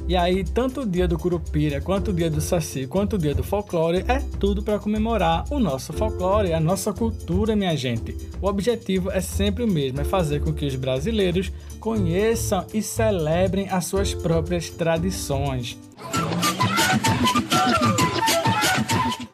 E 0.07 0.15
aí, 0.15 0.43
tanto 0.43 0.81
o 0.81 0.85
dia 0.85 1.07
do 1.07 1.17
Curupira, 1.17 1.79
quanto 1.79 2.11
o 2.11 2.13
dia 2.13 2.29
do 2.29 2.41
Saci, 2.41 2.87
quanto 2.87 3.15
o 3.15 3.19
dia 3.19 3.35
do 3.35 3.43
folclore, 3.43 4.03
é 4.07 4.19
tudo 4.39 4.63
para 4.63 4.79
comemorar 4.79 5.45
o 5.49 5.59
nosso 5.59 5.93
folclore, 5.93 6.53
a 6.53 6.59
nossa 6.59 6.91
cultura, 6.91 7.55
minha 7.55 7.75
gente. 7.75 8.17
O 8.41 8.47
objetivo 8.47 9.11
é 9.11 9.21
sempre 9.21 9.63
o 9.63 9.67
mesmo, 9.67 10.01
é 10.01 10.03
fazer 10.03 10.41
com 10.41 10.53
que 10.53 10.65
os 10.65 10.75
brasileiros 10.75 11.51
conheçam 11.79 12.65
e 12.73 12.81
celebrem 12.81 13.69
as 13.69 13.85
suas 13.85 14.13
próprias 14.13 14.69
tradições. 14.69 15.77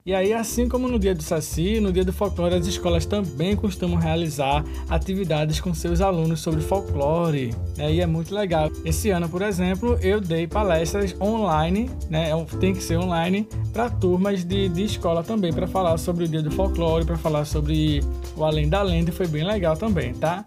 E 0.10 0.16
aí, 0.16 0.34
assim 0.34 0.68
como 0.68 0.88
no 0.88 0.98
dia 0.98 1.14
do 1.14 1.22
Saci, 1.22 1.80
no 1.80 1.94
dia 1.94 2.04
do 2.04 2.12
folclore, 2.12 2.56
as 2.56 2.66
escolas 2.66 3.06
também 3.06 3.56
costumam 3.56 3.96
realizar 3.96 4.66
atividades 4.90 5.62
com 5.62 5.72
seus 5.72 6.02
alunos 6.02 6.40
sobre 6.40 6.62
folclore. 6.62 7.54
Né? 7.78 7.94
E 7.94 8.02
é 8.02 8.08
muito 8.08 8.34
legal. 8.34 8.72
Esse 8.84 9.12
ano, 9.12 9.30
por 9.30 9.44
exemplo, 9.44 10.00
eu 10.02 10.20
dei 10.20 10.48
palestras 10.48 11.16
online, 11.22 11.92
né? 12.10 12.32
É 12.32 12.46
tem 12.60 12.74
que 12.74 12.82
ser 12.82 12.98
online, 12.98 13.48
para 13.72 13.88
turmas 13.88 14.44
de, 14.44 14.68
de 14.70 14.84
escola 14.84 15.24
também, 15.24 15.54
para 15.54 15.68
falar 15.68 15.96
sobre 16.00 16.24
o 16.24 16.28
dia 16.28 16.42
do 16.42 16.50
folclore, 16.50 17.06
para 17.06 17.16
falar 17.16 17.46
sobre 17.46 18.04
o 18.36 18.44
Além 18.44 18.68
da 18.68 18.82
Lenda, 18.82 19.12
e 19.12 19.14
foi 19.14 19.28
bem 19.28 19.46
legal 19.46 19.78
também, 19.78 20.16
tá? 20.16 20.44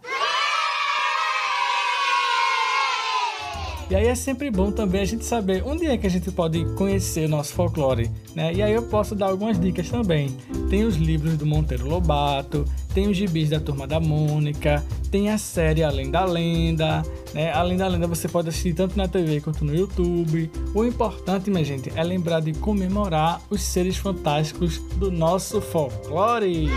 E 3.93 3.95
aí 3.95 4.07
é 4.07 4.15
sempre 4.15 4.51
bom 4.51 4.73
também 4.73 5.03
a 5.03 5.05
gente 5.05 5.23
saber 5.23 5.63
onde 5.67 5.85
é 5.85 5.99
que 5.99 6.07
a 6.07 6.11
gente 6.11 6.31
pode 6.31 6.65
conhecer 6.77 7.27
o 7.27 7.29
nosso 7.29 7.53
folclore, 7.53 8.11
né? 8.35 8.51
E 8.51 8.63
aí 8.63 8.73
eu 8.73 8.85
posso 8.85 9.15
dar 9.15 9.27
algumas 9.27 9.61
dicas 9.61 9.91
também. 9.91 10.35
Tem 10.71 10.85
os 10.85 10.97
livros 10.97 11.37
do 11.37 11.45
Monteiro 11.45 11.87
Lobato, 11.87 12.65
tem 12.95 13.07
os 13.07 13.15
gibis 13.15 13.51
da 13.51 13.61
Turma 13.61 13.87
da 13.87 14.01
Mônica, 14.01 14.83
tem 15.11 15.29
a 15.29 15.37
série 15.37 15.83
Além 15.83 16.11
da 16.11 16.25
Lenda, 16.25 17.03
né? 17.35 17.53
Além 17.53 17.77
da 17.77 17.87
Lenda 17.87 18.07
você 18.07 18.27
pode 18.29 18.49
assistir 18.49 18.73
tanto 18.73 18.97
na 18.97 19.07
TV 19.07 19.43
quanto 19.43 19.63
no 19.63 19.75
YouTube. 19.75 20.51
O 20.75 20.87
importante, 20.87 21.51
minha 21.51 21.63
gente, 21.63 21.93
é 21.95 22.03
lembrar 22.03 22.41
de 22.41 22.55
comemorar 22.55 23.43
os 23.51 23.61
seres 23.61 23.99
fantásticos 23.99 24.79
do 24.97 25.11
nosso 25.11 25.61
folclore. 25.61 26.71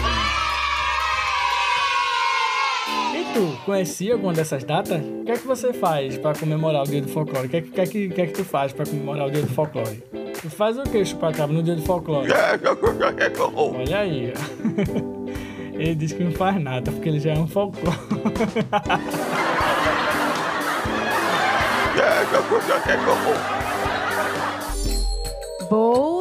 Tu 3.36 3.58
conhecia 3.66 4.14
alguma 4.14 4.32
dessas 4.32 4.64
datas? 4.64 5.04
O 5.04 5.26
que 5.26 5.32
é 5.32 5.38
que 5.38 5.46
você 5.46 5.74
faz 5.74 6.18
para 6.18 6.40
comemorar 6.40 6.84
o 6.84 6.88
dia 6.88 7.02
do 7.02 7.10
folclore? 7.10 7.48
O 7.48 7.50
que 7.50 7.58
é 7.58 7.62
que, 7.62 7.70
que, 7.70 7.82
é 7.82 7.86
que, 7.86 8.10
que, 8.10 8.22
é 8.22 8.28
que 8.28 8.34
tu 8.34 8.46
faz 8.46 8.72
para 8.72 8.86
comemorar 8.86 9.28
o 9.28 9.32
dia 9.32 9.42
do 9.42 9.50
folclore? 9.50 10.02
Tu 10.42 10.50
faz 10.50 10.78
o 10.78 10.84
que, 10.84 11.04
chupacaba, 11.04 11.52
no 11.52 11.62
dia 11.62 11.76
do 11.76 11.82
folclore? 11.82 12.30
Olha 13.76 14.00
aí. 14.00 14.34
Ele 15.76 15.96
diz 15.96 16.14
que 16.14 16.24
não 16.24 16.32
faz 16.32 16.58
nada, 16.62 16.90
porque 16.90 17.10
ele 17.10 17.20
já 17.20 17.34
é 17.34 17.38
um 17.38 17.48
folclore. 17.48 17.98
Voltei! 25.70 26.15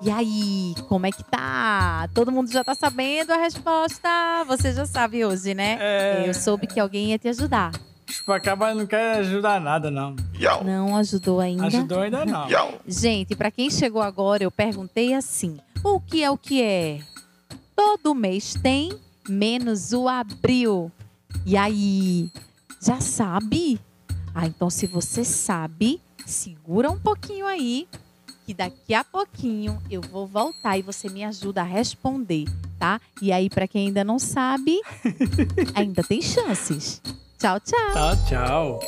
E 0.00 0.10
aí, 0.10 0.74
como 0.88 1.06
é 1.06 1.12
que 1.12 1.22
tá? 1.24 2.08
Todo 2.14 2.32
mundo 2.32 2.50
já 2.50 2.62
tá 2.62 2.74
sabendo 2.74 3.32
a 3.32 3.36
resposta? 3.36 4.08
Você 4.46 4.72
já 4.72 4.86
sabe 4.86 5.24
hoje, 5.24 5.54
né? 5.54 5.78
É. 5.80 6.24
Eu 6.26 6.34
soube 6.34 6.66
que 6.66 6.78
alguém 6.80 7.10
ia 7.10 7.18
te 7.18 7.28
ajudar. 7.28 7.72
Chupacaba 8.06 8.74
não 8.74 8.86
quer 8.86 9.18
ajudar 9.18 9.60
nada, 9.60 9.90
não. 9.90 10.16
Não 10.64 10.96
ajudou 10.96 11.40
ainda? 11.40 11.66
Ajudou 11.66 12.00
ainda 12.00 12.24
não. 12.24 12.48
Gente, 12.86 13.36
pra 13.36 13.50
quem 13.50 13.70
chegou 13.70 14.00
agora, 14.00 14.42
eu 14.42 14.50
perguntei 14.50 15.12
assim: 15.14 15.58
o 15.84 16.00
que 16.00 16.24
é 16.24 16.30
o 16.30 16.38
que 16.38 16.62
é? 16.62 17.00
Todo 17.76 18.14
mês 18.14 18.54
tem, 18.54 18.92
menos 19.28 19.92
o 19.92 20.08
abril. 20.08 20.90
E 21.44 21.56
aí, 21.56 22.30
já 22.80 23.00
sabe? 23.00 23.78
Ah, 24.34 24.46
então 24.46 24.70
se 24.70 24.86
você 24.86 25.24
sabe, 25.24 26.00
segura 26.24 26.90
um 26.90 26.98
pouquinho 26.98 27.46
aí, 27.46 27.86
que 28.48 28.54
daqui 28.54 28.94
a 28.94 29.04
pouquinho 29.04 29.78
eu 29.90 30.00
vou 30.00 30.26
voltar 30.26 30.78
e 30.78 30.80
você 30.80 31.06
me 31.10 31.22
ajuda 31.22 31.60
a 31.60 31.64
responder, 31.64 32.46
tá? 32.78 32.98
E 33.20 33.30
aí, 33.30 33.50
pra 33.50 33.68
quem 33.68 33.88
ainda 33.88 34.02
não 34.02 34.18
sabe, 34.18 34.80
ainda 35.76 36.02
tem 36.02 36.22
chances. 36.22 37.02
Tchau, 37.38 37.60
tchau. 37.60 37.92
Tchau, 37.92 38.16
tchau. 38.26 38.80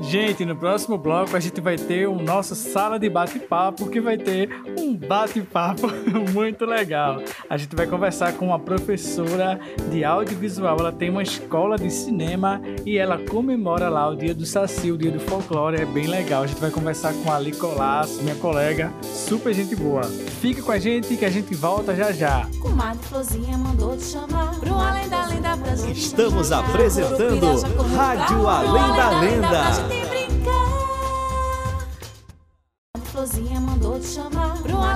Gente, 0.00 0.44
no 0.44 0.54
próximo 0.54 0.96
bloco 0.98 1.36
a 1.36 1.40
gente 1.40 1.60
vai 1.60 1.76
ter 1.76 2.06
o 2.06 2.14
nosso 2.16 2.54
sala 2.54 2.98
de 2.98 3.08
bate-papo, 3.08 3.88
que 3.88 4.00
vai 4.00 4.16
ter 4.16 4.48
um 4.78 4.94
bate-papo 4.94 5.88
muito 6.32 6.64
legal. 6.64 7.22
A 7.48 7.56
gente 7.56 7.74
vai 7.74 7.86
conversar 7.86 8.34
com 8.34 8.46
uma 8.46 8.58
professora 8.58 9.58
de 9.90 10.04
audiovisual. 10.04 10.76
Ela 10.78 10.92
tem 10.92 11.10
uma 11.10 11.22
escola 11.22 11.76
de 11.76 11.90
cinema 11.90 12.60
e 12.84 12.98
ela 12.98 13.18
comemora 13.18 13.88
lá 13.88 14.08
o 14.08 14.16
dia 14.16 14.34
do 14.34 14.46
Saci, 14.46 14.90
o 14.90 14.98
dia 14.98 15.10
do 15.10 15.20
folclore. 15.20 15.80
É 15.80 15.86
bem 15.86 16.06
legal. 16.06 16.42
A 16.42 16.46
gente 16.46 16.60
vai 16.60 16.70
conversar 16.70 17.12
com 17.14 17.30
a 17.30 17.36
Ali 17.36 17.52
Colasso, 17.52 18.22
minha 18.22 18.36
colega, 18.36 18.92
super 19.02 19.52
gente 19.54 19.74
boa. 19.74 20.04
Fica 20.40 20.62
com 20.62 20.72
a 20.72 20.78
gente 20.78 21.16
que 21.16 21.24
a 21.24 21.30
gente 21.30 21.54
volta 21.54 21.94
já 21.94 22.12
já. 22.12 22.48
Comadre 22.60 23.02
Flozinha 23.08 23.56
mandou 23.58 23.96
te 23.96 24.04
chamar 24.04 24.58
pro 24.58 24.74
além 24.74 25.08
da 25.08 25.26
lenda 25.26 25.56
pra 25.56 25.74
gente 25.74 25.98
Estamos 25.98 26.52
apresentando 26.52 27.60
Rádio 27.94 28.48
Além 28.48 28.96
da 28.96 29.20
Lenda. 29.20 29.85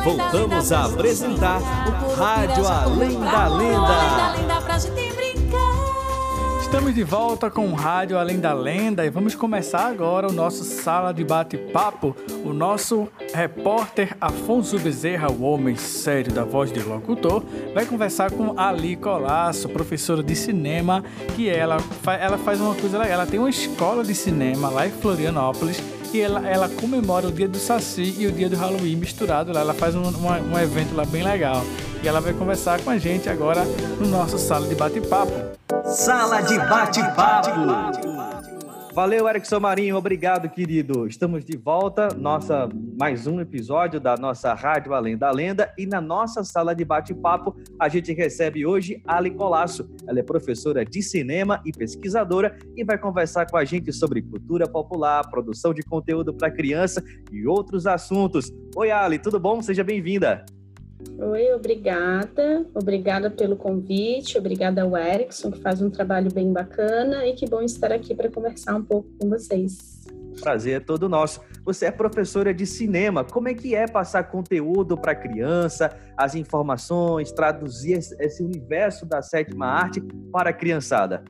Voltamos 0.04 0.70
a 0.70 0.84
apresentar. 0.84 1.60
O 2.06 2.14
Rádio 2.14 2.66
Além 2.68 3.18
da 3.18 3.48
Lenda. 3.48 4.70
Estamos 6.62 6.94
de 6.94 7.02
volta 7.02 7.50
com 7.50 7.66
o 7.66 7.74
Rádio 7.74 8.16
Além 8.16 8.38
da 8.38 8.52
Lenda 8.52 9.04
e 9.04 9.10
vamos 9.10 9.34
começar 9.34 9.88
agora 9.88 10.28
o 10.28 10.32
nosso 10.32 10.62
sala 10.62 11.12
de 11.12 11.24
bate-papo. 11.24 12.14
O 12.44 12.52
nosso 12.52 13.08
repórter 13.34 14.16
Afonso 14.20 14.78
Bezerra, 14.78 15.28
o 15.28 15.42
homem 15.42 15.74
sério 15.74 16.32
da 16.32 16.44
voz 16.44 16.72
de 16.72 16.80
locutor, 16.80 17.42
vai 17.74 17.84
conversar 17.84 18.30
com 18.30 18.56
Ali 18.56 18.94
Colasso, 18.94 19.68
professora 19.68 20.22
de 20.22 20.36
cinema, 20.36 21.02
que 21.34 21.48
ela, 21.48 21.78
ela 22.20 22.38
faz 22.38 22.60
uma 22.60 22.76
coisa 22.76 22.96
legal. 22.98 23.14
Ela 23.14 23.26
tem 23.26 23.40
uma 23.40 23.50
escola 23.50 24.04
de 24.04 24.14
cinema 24.14 24.70
lá 24.70 24.86
em 24.86 24.92
Florianópolis 24.92 25.82
e 26.12 26.20
ela, 26.20 26.46
ela 26.48 26.68
comemora 26.68 27.28
o 27.28 27.32
dia 27.32 27.48
do 27.48 27.58
Saci 27.58 28.14
e 28.18 28.26
o 28.26 28.32
dia 28.32 28.48
do 28.48 28.56
Halloween 28.56 28.96
misturado 28.96 29.52
lá. 29.52 29.60
Ela 29.60 29.74
faz 29.74 29.94
um, 29.94 30.02
uma- 30.02 30.38
um 30.40 30.58
evento 30.58 30.94
lá 30.94 31.04
bem 31.04 31.22
legal. 31.22 31.62
E 32.02 32.08
ela 32.08 32.20
vai 32.20 32.32
conversar 32.32 32.80
com 32.80 32.90
a 32.90 32.98
gente 32.98 33.28
agora 33.28 33.62
no 34.00 34.06
nosso 34.08 34.38
sala 34.38 34.66
de 34.66 34.74
bate-papo. 34.74 35.32
Sala 35.84 36.40
de 36.40 36.58
bate-papo. 36.58 38.09
Valeu, 38.92 39.28
Erickson 39.28 39.61
Marinho, 39.61 39.97
obrigado, 39.97 40.49
querido. 40.49 41.06
Estamos 41.06 41.44
de 41.44 41.56
volta, 41.56 42.09
nossa 42.09 42.68
mais 42.99 43.25
um 43.25 43.40
episódio 43.40 44.00
da 44.00 44.16
nossa 44.16 44.52
Rádio 44.52 44.92
Além 44.92 45.16
da 45.16 45.30
Lenda 45.30 45.73
e 45.78 45.87
na 45.87 46.00
nossa 46.00 46.42
sala 46.42 46.75
de 46.75 46.85
bate-papo 46.85 47.56
a 47.78 47.88
gente 47.88 48.12
recebe 48.12 48.66
hoje 48.66 49.00
Ali 49.06 49.30
Colasso. 49.30 49.88
Ela 50.09 50.18
é 50.18 50.23
professora 50.25 50.85
de 50.85 51.02
cinema 51.02 51.62
e 51.64 51.70
pesquisadora 51.70 52.59
e 52.76 52.82
vai 52.82 52.99
conversar 52.99 53.47
com 53.47 53.56
a 53.56 53.64
gente 53.64 53.92
sobre 53.92 54.23
cultura 54.23 54.68
popular, 54.68 55.23
produção 55.30 55.73
de 55.73 55.85
conteúdo 55.85 56.35
para 56.35 56.50
criança 56.50 57.00
e 57.30 57.47
outros 57.47 57.87
assuntos. 57.87 58.52
Oi, 58.75 58.90
Ali, 58.90 59.20
tudo 59.20 59.38
bom? 59.38 59.62
Seja 59.62 59.85
bem-vinda. 59.85 60.44
Oi, 61.19 61.52
obrigada. 61.52 62.66
Obrigada 62.75 63.30
pelo 63.30 63.57
convite. 63.57 64.38
Obrigada 64.38 64.83
ao 64.83 64.97
Erickson, 64.97 65.50
que 65.50 65.61
faz 65.61 65.83
um 65.83 65.90
trabalho 65.90 66.33
bem 66.33 66.52
bacana. 66.52 67.26
E 67.26 67.35
que 67.35 67.47
bom 67.49 67.62
estar 67.62 67.92
aqui 67.92 68.14
para 68.14 68.30
conversar 68.30 68.75
um 68.75 68.83
pouco 68.83 69.09
com 69.19 69.28
vocês. 69.28 70.00
Prazer 70.40 70.76
é 70.76 70.80
todo 70.80 71.09
nosso. 71.09 71.40
Você 71.64 71.87
é 71.87 71.90
professora 71.90 72.54
de 72.54 72.66
cinema. 72.66 73.25
Como 73.25 73.49
é 73.49 73.54
que 73.54 73.75
é 73.75 73.87
passar 73.87 74.25
conteúdo 74.25 74.97
para 74.97 75.14
criança, 75.14 75.95
as 76.16 76.35
informações, 76.35 77.33
traduzir 77.33 77.99
esse 77.99 78.16
esse 78.19 78.42
universo 78.42 79.04
da 79.04 79.21
sétima 79.21 79.66
arte 79.66 80.00
para 80.33 80.50
a 80.50 80.52
criançada? 80.52 81.23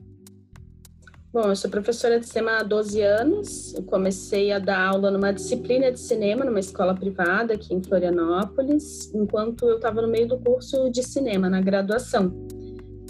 Bom, 1.33 1.43
eu 1.43 1.55
sou 1.55 1.71
professora 1.71 2.19
de 2.19 2.27
cinema 2.27 2.57
há 2.57 2.63
12 2.63 3.01
anos. 3.01 3.73
Eu 3.73 3.83
comecei 3.83 4.51
a 4.51 4.59
dar 4.59 4.85
aula 4.85 5.09
numa 5.09 5.31
disciplina 5.31 5.89
de 5.89 5.97
cinema 5.97 6.43
numa 6.43 6.59
escola 6.59 6.93
privada 6.93 7.53
aqui 7.53 7.73
em 7.73 7.81
Florianópolis, 7.81 9.09
enquanto 9.15 9.65
eu 9.65 9.77
estava 9.77 10.01
no 10.01 10.09
meio 10.09 10.27
do 10.27 10.37
curso 10.37 10.89
de 10.89 11.01
cinema, 11.01 11.49
na 11.49 11.61
graduação. 11.61 12.33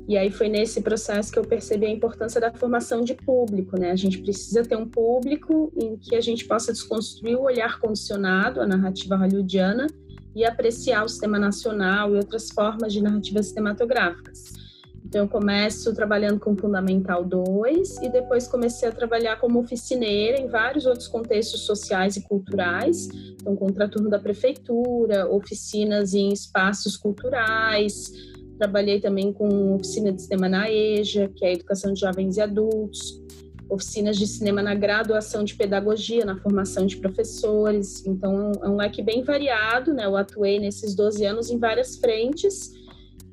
E 0.08 0.16
aí 0.16 0.30
foi 0.30 0.50
nesse 0.50 0.82
processo 0.82 1.32
que 1.32 1.40
eu 1.40 1.44
percebi 1.44 1.88
a 1.88 1.90
importância 1.90 2.40
da 2.40 2.54
formação 2.54 3.02
de 3.02 3.16
público, 3.16 3.80
né? 3.80 3.90
A 3.90 3.96
gente 3.96 4.20
precisa 4.20 4.62
ter 4.62 4.76
um 4.76 4.88
público 4.88 5.74
em 5.76 5.98
que 5.98 6.16
a 6.16 6.22
gente 6.22 6.46
possa 6.46 6.72
desconstruir 6.72 7.36
o 7.36 7.42
olhar 7.42 7.80
condicionado, 7.80 8.62
a 8.62 8.68
narrativa 8.68 9.16
hollywoodiana, 9.16 9.88
e 10.36 10.46
apreciar 10.46 11.04
o 11.04 11.10
sistema 11.10 11.40
nacional 11.40 12.14
e 12.14 12.18
outras 12.18 12.52
formas 12.52 12.94
de 12.94 13.02
narrativas 13.02 13.48
cinematográficas. 13.48 14.61
Então, 15.06 15.22
eu 15.22 15.28
começo 15.28 15.94
trabalhando 15.94 16.40
com 16.40 16.56
Fundamental 16.56 17.24
2 17.26 17.98
e 18.02 18.10
depois 18.10 18.48
comecei 18.48 18.88
a 18.88 18.92
trabalhar 18.92 19.40
como 19.40 19.60
oficineira 19.60 20.40
em 20.40 20.48
vários 20.48 20.86
outros 20.86 21.08
contextos 21.08 21.62
sociais 21.62 22.16
e 22.16 22.22
culturais. 22.22 23.10
Então, 23.34 23.56
contraturno 23.56 24.10
da 24.10 24.20
prefeitura, 24.20 25.30
oficinas 25.30 26.14
em 26.14 26.32
espaços 26.32 26.96
culturais. 26.96 28.12
Trabalhei 28.58 29.00
também 29.00 29.34
com 29.34 29.76
oficina 29.76 30.14
de 30.14 30.22
cinema 30.22 30.48
na 30.48 30.72
EJA, 30.72 31.30
que 31.36 31.44
é 31.44 31.50
a 31.50 31.54
Educação 31.54 31.94
de 31.94 32.00
Jovens 32.00 32.38
e 32.38 32.42
Adultos. 32.42 33.20
Oficinas 33.68 34.18
de 34.18 34.28
cinema 34.28 34.62
na 34.62 34.76
graduação 34.76 35.44
de 35.44 35.56
pedagogia, 35.56 36.26
na 36.26 36.38
formação 36.38 36.86
de 36.86 36.98
professores. 36.98 38.06
Então, 38.06 38.52
é 38.62 38.70
um 38.70 38.76
leque 38.76 39.02
bem 39.02 39.24
variado, 39.24 39.94
né? 39.94 40.06
Eu 40.06 40.16
atuei 40.16 40.60
nesses 40.60 40.94
12 40.94 41.26
anos 41.26 41.50
em 41.50 41.58
várias 41.58 41.96
frentes 41.96 42.81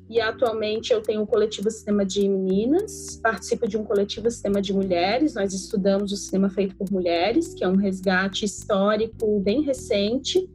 e 0.09 0.19
atualmente 0.19 0.91
eu 0.91 1.01
tenho 1.01 1.21
o 1.21 1.27
coletivo 1.27 1.69
Sistema 1.69 2.03
de 2.03 2.27
Meninas, 2.27 3.19
participo 3.21 3.67
de 3.67 3.77
um 3.77 3.83
coletivo 3.83 4.29
Sistema 4.31 4.59
de 4.59 4.73
Mulheres. 4.73 5.35
Nós 5.35 5.53
estudamos 5.53 6.11
o 6.11 6.17
cinema 6.17 6.49
feito 6.49 6.75
por 6.75 6.91
mulheres, 6.91 7.53
que 7.53 7.63
é 7.63 7.67
um 7.67 7.75
resgate 7.75 8.43
histórico 8.43 9.39
bem 9.39 9.61
recente, 9.61 10.49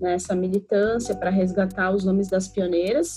nessa 0.00 0.34
né, 0.34 0.40
militância 0.40 1.14
para 1.14 1.28
resgatar 1.28 1.92
os 1.92 2.04
nomes 2.04 2.28
das 2.28 2.46
pioneiras. 2.46 3.16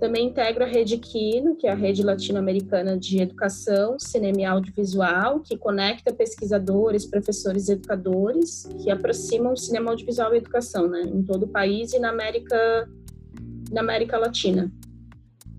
Também 0.00 0.26
integro 0.26 0.64
a 0.64 0.66
Rede 0.66 0.98
Quino, 0.98 1.54
que 1.54 1.68
é 1.68 1.70
a 1.70 1.76
rede 1.76 2.02
latino-americana 2.02 2.98
de 2.98 3.22
educação, 3.22 3.96
cinema 4.00 4.40
e 4.40 4.44
audiovisual, 4.44 5.38
que 5.38 5.56
conecta 5.56 6.12
pesquisadores, 6.12 7.06
professores 7.06 7.68
e 7.68 7.72
educadores, 7.74 8.68
que 8.82 8.90
aproximam 8.90 9.54
cinema 9.54 9.92
audiovisual 9.92 10.34
e 10.34 10.38
educação, 10.38 10.88
né, 10.88 11.02
em 11.02 11.22
todo 11.22 11.44
o 11.44 11.48
país 11.48 11.92
e 11.92 12.00
na 12.00 12.10
América, 12.10 12.88
na 13.70 13.80
América 13.80 14.18
Latina. 14.18 14.68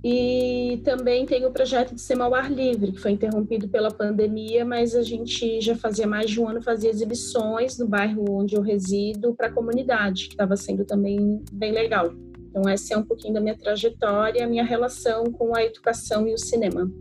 E 0.03 0.81
também 0.83 1.25
tem 1.25 1.45
o 1.45 1.51
projeto 1.51 1.95
de 1.95 2.01
Cinema 2.01 2.25
ao 2.25 2.35
Ar 2.35 2.51
Livre, 2.51 2.91
que 2.91 2.99
foi 2.99 3.11
interrompido 3.11 3.69
pela 3.69 3.89
pandemia, 3.89 4.65
mas 4.65 4.93
a 4.95 5.01
gente 5.01 5.61
já 5.61 5.77
fazia 5.77 6.05
mais 6.05 6.29
de 6.29 6.41
um 6.41 6.49
ano 6.49 6.61
fazia 6.61 6.89
exibições 6.89 7.77
no 7.77 7.87
bairro 7.87 8.25
onde 8.29 8.55
eu 8.55 8.61
resido 8.61 9.33
para 9.33 9.47
a 9.47 9.51
comunidade, 9.51 10.25
que 10.25 10.33
estava 10.33 10.57
sendo 10.57 10.83
também 10.83 11.41
bem 11.53 11.71
legal. 11.71 12.13
Então 12.49 12.67
essa 12.67 12.93
é 12.93 12.97
um 12.97 13.03
pouquinho 13.03 13.33
da 13.33 13.39
minha 13.39 13.57
trajetória, 13.57 14.43
a 14.43 14.47
minha 14.47 14.65
relação 14.65 15.23
com 15.31 15.55
a 15.55 15.63
educação 15.63 16.27
e 16.27 16.33
o 16.33 16.37
cinema. 16.37 16.91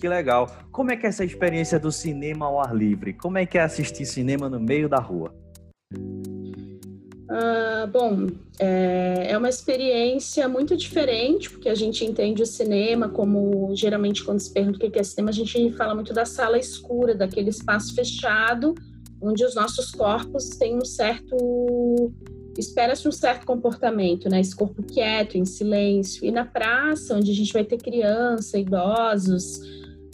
Que 0.00 0.08
legal. 0.08 0.46
Como 0.70 0.92
é 0.92 0.96
que 0.96 1.04
é 1.04 1.08
essa 1.08 1.24
experiência 1.24 1.80
do 1.80 1.90
cinema 1.90 2.46
ao 2.46 2.60
ar 2.60 2.76
livre? 2.76 3.12
Como 3.12 3.38
é 3.38 3.44
que 3.44 3.58
é 3.58 3.62
assistir 3.62 4.06
cinema 4.06 4.48
no 4.48 4.60
meio 4.60 4.88
da 4.88 4.98
rua? 4.98 5.34
Uh, 7.26 7.86
bom, 7.88 8.28
é, 8.56 9.28
é, 9.30 9.38
uma 9.38 9.48
experiência 9.48 10.48
muito 10.48 10.76
diferente, 10.76 11.50
porque 11.50 11.68
a 11.68 11.74
gente 11.74 12.04
entende 12.04 12.40
o 12.40 12.46
cinema 12.46 13.08
como, 13.08 13.74
geralmente, 13.74 14.22
quando 14.22 14.38
se 14.38 14.52
pergunta 14.52 14.86
o 14.86 14.90
que 14.90 14.98
é 14.98 15.02
cinema, 15.02 15.30
a 15.30 15.34
gente 15.34 15.72
fala 15.72 15.94
muito 15.94 16.12
da 16.12 16.24
sala 16.24 16.56
escura, 16.56 17.16
daquele 17.16 17.50
espaço 17.50 17.94
fechado, 17.94 18.74
onde 19.20 19.44
os 19.44 19.56
nossos 19.56 19.90
corpos 19.90 20.50
têm 20.50 20.76
um 20.76 20.84
certo. 20.84 22.12
espera-se 22.56 23.08
um 23.08 23.12
certo 23.12 23.44
comportamento, 23.44 24.28
né? 24.28 24.40
Esse 24.40 24.54
corpo 24.54 24.82
quieto, 24.82 25.36
em 25.36 25.44
silêncio. 25.44 26.24
E 26.24 26.30
na 26.30 26.44
praça, 26.44 27.16
onde 27.16 27.32
a 27.32 27.34
gente 27.34 27.52
vai 27.52 27.64
ter 27.64 27.78
criança, 27.78 28.56
idosos, 28.56 29.60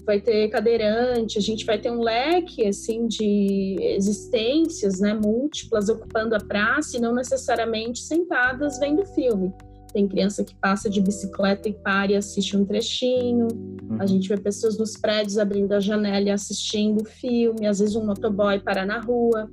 vai 0.04 0.20
ter 0.20 0.48
cadeirante, 0.48 1.38
a 1.38 1.40
gente 1.40 1.64
vai 1.64 1.78
ter 1.78 1.90
um 1.90 2.00
leque 2.00 2.66
assim 2.66 3.06
de 3.06 3.76
existências, 3.80 5.00
né, 5.00 5.14
múltiplas 5.14 5.88
ocupando 5.88 6.34
a 6.34 6.40
praça 6.40 6.96
e 6.96 7.00
não 7.00 7.14
necessariamente 7.14 8.00
sentadas 8.00 8.78
vendo 8.78 9.04
filme. 9.06 9.52
Tem 9.92 10.08
criança 10.08 10.42
que 10.42 10.54
passa 10.54 10.88
de 10.88 11.00
bicicleta 11.00 11.68
e 11.68 11.74
para 11.74 12.12
e 12.12 12.16
assiste 12.16 12.56
um 12.56 12.64
trechinho. 12.64 13.46
A 13.90 14.02
uhum. 14.02 14.06
gente 14.06 14.26
vê 14.28 14.38
pessoas 14.38 14.78
nos 14.78 14.96
prédios 14.96 15.36
abrindo 15.36 15.72
a 15.72 15.80
janela 15.80 16.28
e 16.28 16.30
assistindo 16.30 17.04
filme, 17.04 17.66
às 17.66 17.78
vezes 17.78 17.94
um 17.94 18.06
motoboy 18.06 18.58
para 18.58 18.86
na 18.86 18.98
rua. 18.98 19.50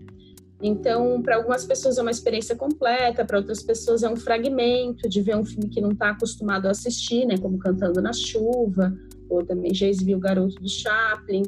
Então, 0.62 1.22
para 1.22 1.38
algumas 1.38 1.66
pessoas 1.66 1.98
é 1.98 2.02
uma 2.02 2.12
experiência 2.12 2.56
completa, 2.56 3.24
para 3.24 3.38
outras 3.38 3.62
pessoas 3.62 4.04
é 4.04 4.10
um 4.10 4.16
fragmento 4.16 5.08
de 5.08 5.22
ver 5.22 5.38
um 5.38 5.46
filme 5.46 5.70
que 5.70 5.80
não 5.82 5.92
está 5.92 6.10
acostumado 6.10 6.68
a 6.68 6.72
assistir, 6.72 7.26
né, 7.26 7.38
como 7.38 7.58
Cantando 7.58 8.02
na 8.02 8.12
Chuva, 8.12 8.94
ou 9.30 9.46
também 9.46 9.74
já 9.74 9.88
exibiu 9.88 10.18
O 10.18 10.22
Garoto 10.22 10.56
do 10.56 10.70
Chaplin, 10.70 11.44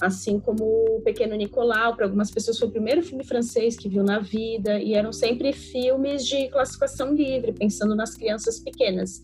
assim 0.00 0.38
como 0.38 0.64
O 0.64 1.00
Pequeno 1.02 1.34
Nicolau, 1.34 1.96
para 1.96 2.06
algumas 2.06 2.30
pessoas 2.30 2.58
foi 2.58 2.68
o 2.68 2.72
primeiro 2.72 3.02
filme 3.02 3.24
francês 3.24 3.76
que 3.76 3.88
viu 3.88 4.02
na 4.02 4.18
vida, 4.18 4.78
e 4.78 4.94
eram 4.94 5.12
sempre 5.12 5.52
filmes 5.52 6.24
de 6.24 6.48
classificação 6.48 7.14
livre, 7.14 7.52
pensando 7.52 7.94
nas 7.94 8.14
crianças 8.14 8.60
pequenas. 8.60 9.22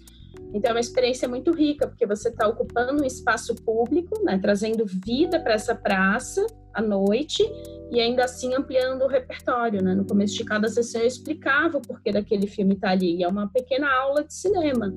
Então 0.54 0.70
é 0.70 0.74
uma 0.74 0.80
experiência 0.80 1.28
muito 1.28 1.50
rica, 1.52 1.86
porque 1.86 2.06
você 2.06 2.28
está 2.28 2.46
ocupando 2.46 3.02
um 3.02 3.06
espaço 3.06 3.54
público, 3.54 4.22
né, 4.22 4.38
trazendo 4.38 4.84
vida 4.84 5.40
para 5.40 5.54
essa 5.54 5.74
praça 5.74 6.46
à 6.74 6.82
noite 6.82 7.42
e 7.90 8.00
ainda 8.00 8.24
assim 8.24 8.54
ampliando 8.54 9.02
o 9.02 9.06
repertório. 9.06 9.82
Né? 9.82 9.94
No 9.94 10.04
começo 10.04 10.34
de 10.34 10.44
cada 10.44 10.68
sessão 10.68 11.00
eu 11.00 11.06
explicava 11.06 11.78
o 11.78 11.82
porquê 11.82 12.12
daquele 12.12 12.46
filme 12.46 12.74
estar 12.74 12.88
tá 12.88 12.92
ali. 12.92 13.16
E 13.16 13.24
é 13.24 13.28
uma 13.28 13.48
pequena 13.48 13.90
aula 13.90 14.24
de 14.24 14.34
cinema. 14.34 14.92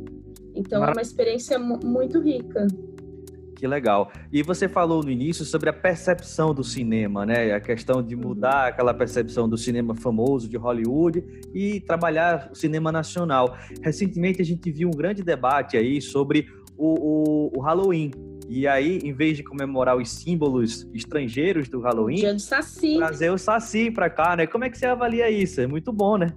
Então 0.53 0.83
é 0.83 0.91
uma 0.91 1.01
experiência 1.01 1.57
muito 1.57 2.19
rica. 2.19 2.67
Que 3.55 3.65
legal. 3.65 4.11
E 4.31 4.43
você 4.43 4.67
falou 4.67 5.01
no 5.01 5.09
início 5.09 5.45
sobre 5.45 5.69
a 5.69 5.73
percepção 5.73 6.53
do 6.53 6.63
cinema, 6.63 7.25
né? 7.25 7.53
A 7.53 7.59
questão 7.59 8.03
de 8.03 8.15
mudar 8.15 8.67
aquela 8.67 8.93
percepção 8.93 9.47
do 9.47 9.57
cinema 9.57 9.95
famoso 9.95 10.49
de 10.49 10.57
Hollywood 10.57 11.23
e 11.53 11.79
trabalhar 11.79 12.49
o 12.51 12.55
cinema 12.55 12.91
nacional. 12.91 13.57
Recentemente 13.81 14.41
a 14.41 14.45
gente 14.45 14.69
viu 14.69 14.89
um 14.89 14.91
grande 14.91 15.23
debate 15.23 15.77
aí 15.77 16.01
sobre 16.01 16.47
o, 16.77 17.49
o, 17.53 17.59
o 17.59 17.61
Halloween. 17.61 18.11
E 18.47 18.67
aí, 18.67 18.99
em 19.03 19.11
vez 19.11 19.37
de 19.37 19.43
comemorar 19.43 19.97
os 19.97 20.09
símbolos 20.09 20.87
estrangeiros 20.93 21.67
do 21.67 21.79
Halloween, 21.79 22.17
Dia 22.17 22.33
do 22.33 22.39
Saci. 22.39 22.95
trazer 22.97 23.31
o 23.31 23.37
Saci 23.37 23.89
para 23.89 24.09
cá, 24.09 24.35
né? 24.35 24.45
Como 24.45 24.63
é 24.63 24.69
que 24.69 24.77
você 24.77 24.85
avalia 24.85 25.29
isso? 25.31 25.61
É 25.61 25.65
muito 25.65 25.91
bom, 25.91 26.17
né? 26.17 26.31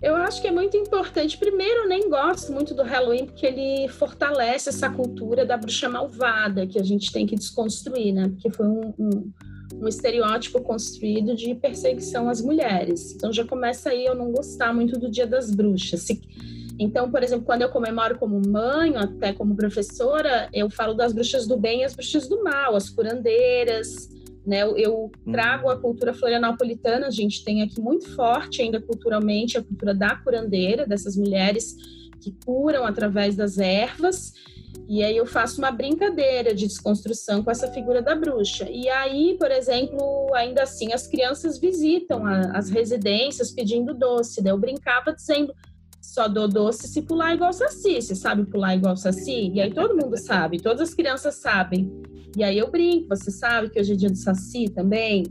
Eu 0.00 0.14
acho 0.14 0.40
que 0.40 0.46
é 0.46 0.52
muito 0.52 0.76
importante. 0.76 1.36
Primeiro, 1.36 1.80
eu 1.80 1.88
nem 1.88 2.08
gosto 2.08 2.52
muito 2.52 2.72
do 2.72 2.82
Halloween, 2.82 3.26
porque 3.26 3.44
ele 3.44 3.88
fortalece 3.88 4.68
essa 4.68 4.88
cultura 4.88 5.44
da 5.44 5.56
bruxa 5.56 5.88
malvada 5.88 6.66
que 6.66 6.78
a 6.78 6.84
gente 6.84 7.10
tem 7.10 7.26
que 7.26 7.34
desconstruir, 7.34 8.12
né? 8.12 8.28
Porque 8.28 8.50
foi 8.50 8.66
um, 8.66 8.94
um, 8.96 9.32
um 9.80 9.88
estereótipo 9.88 10.60
construído 10.62 11.34
de 11.34 11.52
perseguição 11.56 12.28
às 12.28 12.40
mulheres. 12.40 13.12
Então 13.12 13.32
já 13.32 13.44
começa 13.44 13.90
aí 13.90 14.04
eu 14.04 14.14
não 14.14 14.30
gostar 14.30 14.72
muito 14.72 14.98
do 14.98 15.10
Dia 15.10 15.26
das 15.26 15.50
Bruxas. 15.50 16.02
Se, 16.02 16.20
então, 16.78 17.10
por 17.10 17.24
exemplo, 17.24 17.44
quando 17.44 17.62
eu 17.62 17.68
comemoro 17.68 18.18
como 18.18 18.40
mãe, 18.46 18.96
até 18.96 19.32
como 19.32 19.56
professora, 19.56 20.48
eu 20.52 20.70
falo 20.70 20.94
das 20.94 21.12
bruxas 21.12 21.44
do 21.44 21.56
bem 21.56 21.80
e 21.80 21.84
as 21.84 21.94
bruxas 21.94 22.28
do 22.28 22.44
mal, 22.44 22.76
as 22.76 22.88
curandeiras, 22.88 24.08
né? 24.48 24.62
Eu 24.62 25.12
uhum. 25.26 25.32
trago 25.32 25.68
a 25.68 25.78
cultura 25.78 26.14
florianopolitana, 26.14 27.06
a 27.06 27.10
gente 27.10 27.44
tem 27.44 27.60
aqui 27.60 27.78
muito 27.82 28.08
forte 28.16 28.62
ainda 28.62 28.80
culturalmente 28.80 29.58
a 29.58 29.62
cultura 29.62 29.94
da 29.94 30.16
curandeira, 30.16 30.86
dessas 30.86 31.16
mulheres 31.18 31.76
que 32.18 32.34
curam 32.46 32.86
através 32.86 33.36
das 33.36 33.58
ervas. 33.58 34.32
E 34.88 35.04
aí 35.04 35.14
eu 35.14 35.26
faço 35.26 35.58
uma 35.58 35.70
brincadeira 35.70 36.54
de 36.54 36.66
desconstrução 36.66 37.44
com 37.44 37.50
essa 37.50 37.70
figura 37.70 38.00
da 38.00 38.14
bruxa. 38.14 38.66
E 38.70 38.88
aí, 38.88 39.36
por 39.38 39.50
exemplo, 39.50 40.34
ainda 40.34 40.62
assim, 40.62 40.94
as 40.94 41.06
crianças 41.06 41.58
visitam 41.58 42.24
a, 42.24 42.56
as 42.56 42.70
residências 42.70 43.50
pedindo 43.50 43.92
doce. 43.92 44.42
Daí 44.42 44.50
eu 44.50 44.58
brincava 44.58 45.12
dizendo, 45.12 45.52
só 46.08 46.26
dou 46.26 46.48
doce 46.48 46.88
se 46.88 47.02
pular 47.02 47.34
igual 47.34 47.52
saci. 47.52 48.00
Você 48.00 48.14
sabe 48.14 48.44
pular 48.44 48.74
igual 48.74 48.96
saci? 48.96 49.50
E 49.52 49.60
aí 49.60 49.72
todo 49.72 49.96
mundo 49.96 50.16
sabe, 50.16 50.60
todas 50.60 50.80
as 50.80 50.94
crianças 50.94 51.36
sabem. 51.36 51.92
E 52.36 52.42
aí 52.42 52.58
eu 52.58 52.70
brinco, 52.70 53.08
você 53.08 53.30
sabe 53.30 53.68
que 53.68 53.78
hoje 53.78 53.92
é 53.92 53.96
dia 53.96 54.10
do 54.10 54.16
saci 54.16 54.68
também? 54.70 55.24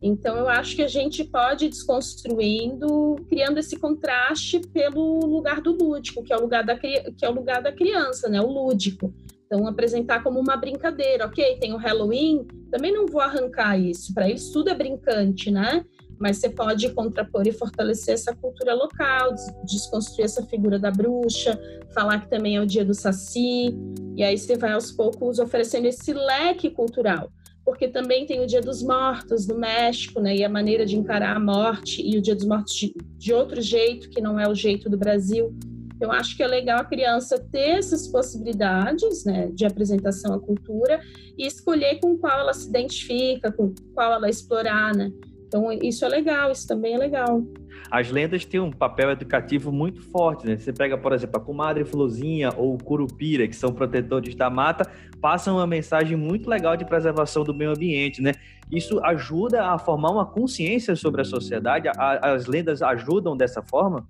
Então 0.00 0.36
eu 0.36 0.48
acho 0.48 0.74
que 0.76 0.82
a 0.82 0.88
gente 0.88 1.24
pode 1.24 1.66
ir 1.66 1.68
desconstruindo, 1.68 3.16
criando 3.28 3.58
esse 3.58 3.76
contraste 3.76 4.60
pelo 4.72 5.26
lugar 5.26 5.60
do 5.60 5.72
lúdico, 5.72 6.22
que 6.22 6.32
é 6.32 6.36
o 6.36 6.40
lugar 6.40 6.64
da, 6.64 6.76
que 6.76 7.14
é 7.20 7.28
o 7.28 7.34
lugar 7.34 7.62
da 7.62 7.72
criança, 7.72 8.28
né? 8.28 8.40
O 8.40 8.46
lúdico. 8.46 9.14
Então, 9.52 9.66
apresentar 9.66 10.22
como 10.22 10.40
uma 10.40 10.56
brincadeira, 10.56 11.26
ok? 11.26 11.58
Tem 11.58 11.74
o 11.74 11.76
Halloween, 11.76 12.46
também 12.70 12.90
não 12.90 13.04
vou 13.04 13.20
arrancar 13.20 13.78
isso. 13.78 14.14
Para 14.14 14.26
eles, 14.26 14.50
tudo 14.50 14.70
é 14.70 14.74
brincante, 14.74 15.50
né? 15.50 15.84
Mas 16.22 16.36
você 16.36 16.48
pode 16.48 16.88
contrapor 16.90 17.44
e 17.48 17.52
fortalecer 17.52 18.14
essa 18.14 18.32
cultura 18.32 18.72
local, 18.74 19.34
desconstruir 19.64 20.24
essa 20.24 20.46
figura 20.46 20.78
da 20.78 20.88
bruxa, 20.88 21.60
falar 21.92 22.20
que 22.20 22.30
também 22.30 22.56
é 22.56 22.60
o 22.60 22.66
dia 22.66 22.84
do 22.84 22.94
saci, 22.94 23.76
e 24.16 24.22
aí 24.22 24.38
você 24.38 24.56
vai 24.56 24.72
aos 24.72 24.92
poucos 24.92 25.40
oferecendo 25.40 25.86
esse 25.86 26.12
leque 26.12 26.70
cultural. 26.70 27.32
Porque 27.64 27.88
também 27.88 28.24
tem 28.24 28.40
o 28.40 28.46
Dia 28.46 28.60
dos 28.60 28.82
Mortos 28.82 29.46
no 29.46 29.56
México, 29.56 30.20
né? 30.20 30.34
E 30.34 30.42
a 30.42 30.48
maneira 30.48 30.84
de 30.84 30.96
encarar 30.96 31.36
a 31.36 31.40
morte 31.40 32.02
e 32.04 32.18
o 32.18 32.22
Dia 32.22 32.34
dos 32.34 32.44
Mortos 32.44 32.74
de, 32.74 32.94
de 33.16 33.32
outro 33.32 33.60
jeito, 33.60 34.10
que 34.10 34.20
não 34.20 34.38
é 34.38 34.48
o 34.48 34.54
jeito 34.54 34.90
do 34.90 34.96
Brasil. 34.96 35.54
Eu 36.00 36.10
acho 36.10 36.36
que 36.36 36.42
é 36.42 36.46
legal 36.48 36.80
a 36.80 36.84
criança 36.84 37.38
ter 37.38 37.78
essas 37.78 38.08
possibilidades 38.08 39.24
né, 39.24 39.48
de 39.54 39.64
apresentação 39.64 40.34
à 40.34 40.40
cultura 40.40 41.00
e 41.38 41.46
escolher 41.46 42.00
com 42.00 42.18
qual 42.18 42.40
ela 42.40 42.52
se 42.52 42.68
identifica, 42.68 43.52
com 43.52 43.72
qual 43.94 44.12
ela 44.12 44.28
explorar, 44.28 44.92
né? 44.96 45.12
Então, 45.52 45.70
isso 45.70 46.02
é 46.02 46.08
legal, 46.08 46.50
isso 46.50 46.66
também 46.66 46.94
é 46.94 46.96
legal. 46.96 47.42
as 47.90 48.10
lendas 48.10 48.42
têm 48.42 48.58
um 48.58 48.70
papel 48.70 49.10
educativo 49.10 49.70
muito 49.70 50.00
forte, 50.00 50.46
né? 50.46 50.56
Você 50.56 50.72
pega, 50.72 50.96
por 50.96 51.12
exemplo, 51.12 51.36
a 51.36 51.44
comadre 51.44 51.84
Florzinha 51.84 52.54
ou 52.56 52.72
o 52.74 52.78
Curupira, 52.78 53.46
que 53.46 53.54
são 53.54 53.70
protetores 53.70 54.34
da 54.34 54.48
mata, 54.48 54.90
passam 55.20 55.56
uma 55.56 55.66
mensagem 55.66 56.16
muito 56.16 56.48
legal 56.48 56.74
de 56.74 56.86
preservação 56.86 57.44
do 57.44 57.52
meio 57.52 57.72
ambiente, 57.72 58.22
né? 58.22 58.32
Isso 58.70 58.98
ajuda 59.04 59.66
a 59.66 59.78
formar 59.78 60.12
uma 60.12 60.24
consciência 60.24 60.96
sobre 60.96 61.20
a 61.20 61.24
sociedade? 61.24 61.86
As 61.98 62.46
lendas 62.46 62.80
ajudam 62.80 63.36
dessa 63.36 63.60
forma? 63.60 64.08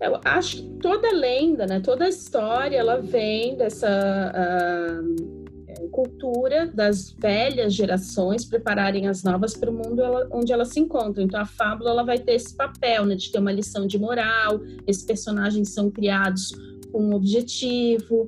Eu 0.00 0.18
acho 0.24 0.56
que 0.56 0.68
toda 0.80 1.12
lenda, 1.12 1.64
né, 1.64 1.78
toda 1.78 2.08
história, 2.08 2.76
ela 2.76 3.00
vem 3.00 3.56
dessa 3.56 4.32
uh, 4.34 5.41
cultura 5.90 6.66
das 6.66 7.10
velhas 7.10 7.74
gerações 7.74 8.44
prepararem 8.44 9.06
as 9.08 9.22
novas 9.22 9.56
para 9.56 9.70
o 9.70 9.72
mundo 9.72 10.02
ela, 10.02 10.28
onde 10.30 10.52
elas 10.52 10.68
se 10.68 10.80
encontram. 10.80 11.24
Então, 11.24 11.40
a 11.40 11.46
fábula 11.46 11.90
ela 11.90 12.04
vai 12.04 12.18
ter 12.18 12.34
esse 12.34 12.56
papel 12.56 13.04
né, 13.04 13.14
de 13.14 13.30
ter 13.30 13.38
uma 13.38 13.52
lição 13.52 13.86
de 13.86 13.98
moral, 13.98 14.60
esses 14.86 15.04
personagens 15.04 15.72
são 15.74 15.90
criados 15.90 16.52
com 16.90 17.02
um 17.02 17.14
objetivo. 17.14 18.26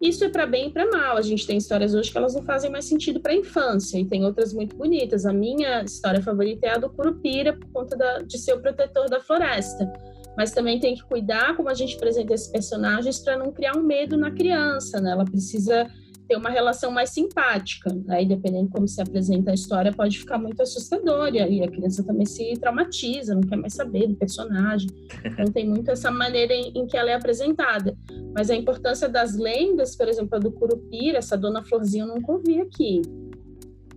Isso 0.00 0.24
é 0.24 0.28
para 0.28 0.46
bem 0.46 0.68
e 0.68 0.70
para 0.72 0.90
mal. 0.90 1.16
A 1.16 1.22
gente 1.22 1.46
tem 1.46 1.58
histórias 1.58 1.94
hoje 1.94 2.10
que 2.10 2.16
elas 2.16 2.34
não 2.34 2.42
fazem 2.42 2.70
mais 2.70 2.86
sentido 2.86 3.20
para 3.20 3.32
a 3.32 3.36
infância 3.36 3.98
e 3.98 4.04
tem 4.04 4.24
outras 4.24 4.52
muito 4.52 4.74
bonitas. 4.74 5.26
A 5.26 5.32
minha 5.32 5.82
história 5.82 6.22
favorita 6.22 6.66
é 6.66 6.70
a 6.70 6.78
do 6.78 6.88
Curupira, 6.88 7.52
por 7.52 7.68
conta 7.70 7.96
da, 7.96 8.18
de 8.18 8.38
ser 8.38 8.54
o 8.54 8.60
protetor 8.60 9.08
da 9.08 9.20
floresta 9.20 9.90
mas 10.36 10.52
também 10.52 10.80
tem 10.80 10.94
que 10.94 11.04
cuidar 11.04 11.56
como 11.56 11.68
a 11.68 11.74
gente 11.74 11.96
apresenta 11.96 12.32
esses 12.32 12.48
personagens 12.48 13.18
para 13.18 13.36
não 13.36 13.52
criar 13.52 13.76
um 13.76 13.82
medo 13.82 14.16
na 14.16 14.30
criança, 14.30 15.00
né? 15.00 15.10
Ela 15.10 15.24
precisa 15.24 15.86
ter 16.30 16.36
uma 16.36 16.48
relação 16.48 16.92
mais 16.92 17.10
simpática. 17.10 17.90
Aí, 18.08 18.24
dependendo 18.24 18.66
de 18.66 18.70
como 18.70 18.86
se 18.86 19.02
apresenta 19.02 19.50
a 19.50 19.54
história, 19.54 19.92
pode 19.92 20.16
ficar 20.16 20.38
muito 20.38 20.62
assustadora 20.62 21.48
e 21.48 21.60
a 21.60 21.68
criança 21.68 22.04
também 22.04 22.24
se 22.24 22.52
traumatiza, 22.56 23.34
não 23.34 23.40
quer 23.40 23.56
mais 23.56 23.74
saber 23.74 24.06
do 24.06 24.14
personagem. 24.14 24.88
Então, 25.24 25.46
tem 25.46 25.68
muito 25.68 25.90
essa 25.90 26.08
maneira 26.08 26.54
em, 26.54 26.68
em 26.68 26.86
que 26.86 26.96
ela 26.96 27.10
é 27.10 27.14
apresentada. 27.14 27.96
Mas 28.32 28.48
a 28.48 28.54
importância 28.54 29.08
das 29.08 29.36
lendas, 29.36 29.96
por 29.96 30.06
exemplo, 30.06 30.36
a 30.36 30.38
do 30.38 30.52
Curupira, 30.52 31.18
essa 31.18 31.36
Dona 31.36 31.64
Florzinha 31.64 32.04
eu 32.04 32.14
nunca 32.14 32.30
ouvi 32.30 32.60
aqui. 32.60 33.02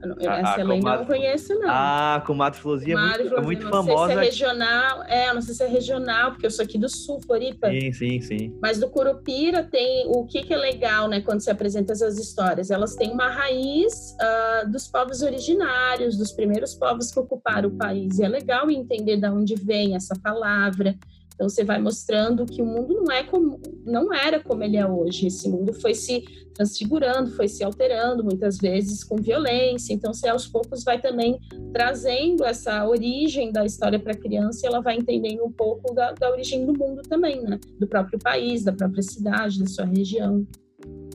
Eu, 0.04 0.30
a, 0.30 0.39
essa 0.39 0.62
a 0.62 0.63
lenda 0.63 0.89
eu 0.89 0.98
não 1.00 1.06
conheço, 1.06 1.54
não. 1.60 1.70
Ah, 1.70 2.24
com 2.26 2.34
Mato 2.34 2.58
Florzinha 2.58 2.96
é 2.96 3.00
muito, 3.00 3.36
é 3.36 3.42
muito 3.42 3.63
não 3.63 3.72
famosa. 3.72 4.08
Sei 4.08 4.13
se 4.13 4.20
é 4.20 4.26
regional, 4.26 5.04
é, 5.04 5.34
não 5.34 5.42
sei 5.42 5.56
se 5.56 5.63
é 5.63 5.68
regional, 5.68 6.32
porque 6.32 6.46
eu 6.46 6.52
sou 6.52 6.63
aqui 6.63 6.78
do 6.78 6.89
sul, 6.89 7.22
Floripa. 7.22 7.70
Sim, 7.70 7.94
sim, 7.94 8.22
sim. 8.22 8.58
Mas 8.62 8.80
do 8.80 8.89
Curupira 8.89 9.63
tem 9.63 10.06
o 10.08 10.26
que, 10.26 10.44
que 10.44 10.54
é 10.54 10.58
legal, 10.58 11.08
né, 11.08 11.22
quando 11.22 11.42
se 11.42 11.50
apresenta 11.50 11.94
essas 11.94 12.18
histórias. 12.18 12.70
Elas 12.70 12.96
têm 12.96 13.12
uma 13.12 13.30
raiz 13.30 14.16
uh, 14.22 14.70
dos 14.70 14.88
povos 14.88 15.22
originários, 15.22 16.18
dos 16.18 16.32
primeiros 16.32 16.76
povos 16.76 17.12
que 17.12 17.20
ocuparam 17.20 17.70
o 17.70 17.78
país. 17.78 18.20
E 18.20 18.24
é 18.24 18.28
legal 18.28 18.70
entender 18.70 19.18
de 19.18 19.28
onde 19.28 19.56
vem 19.56 19.96
essa 19.96 20.16
palavra. 20.22 20.96
Então 21.34 21.50
você 21.50 21.63
vai 21.63 21.82
mostrando 21.82 22.46
que 22.46 22.62
o 22.62 22.65
mundo 22.65 23.02
não 23.02 23.12
é 23.12 23.24
como 23.24 23.60
não 23.86 24.13
era 24.13 24.39
como 24.39 24.63
ele 24.63 24.78
é 24.78 24.88
hoje. 24.88 25.28
Esse 25.28 25.50
mundo 25.50 25.74
foi 25.74 25.93
se 25.93 26.24
transfigurando, 26.54 27.32
foi 27.32 27.48
se 27.48 27.63
alterando 27.63 28.24
muitas 28.24 28.58
vezes 28.58 29.04
com 29.04 29.15
violência. 29.15 29.93
Então 29.93 30.13
você 30.13 30.28
aos 30.28 30.48
poucos 30.48 30.84
vai 30.84 31.02
também 31.02 31.39
trazendo 31.74 32.46
essa 32.46 32.88
origem 32.88 33.52
da 33.52 33.65
história 33.65 34.00
para 34.00 34.13
a 34.13 34.17
criança 34.17 34.62
e 34.63 34.67
ela 34.67 34.82
vai 34.82 34.98
entendendo 34.98 35.43
um 35.43 35.52
pouco 35.52 35.93
da, 35.93 36.12
da 36.12 36.32
origem 36.32 36.65
do 36.65 36.74
mundo 36.74 37.02
também, 37.04 37.41
né? 37.41 37.60
Do 37.80 37.88
próprio 37.88 38.19
país, 38.19 38.63
da 38.63 38.72
própria 38.72 39.02
cidade, 39.02 39.60
da 39.60 39.67
sua 39.67 39.86
região. 39.86 40.46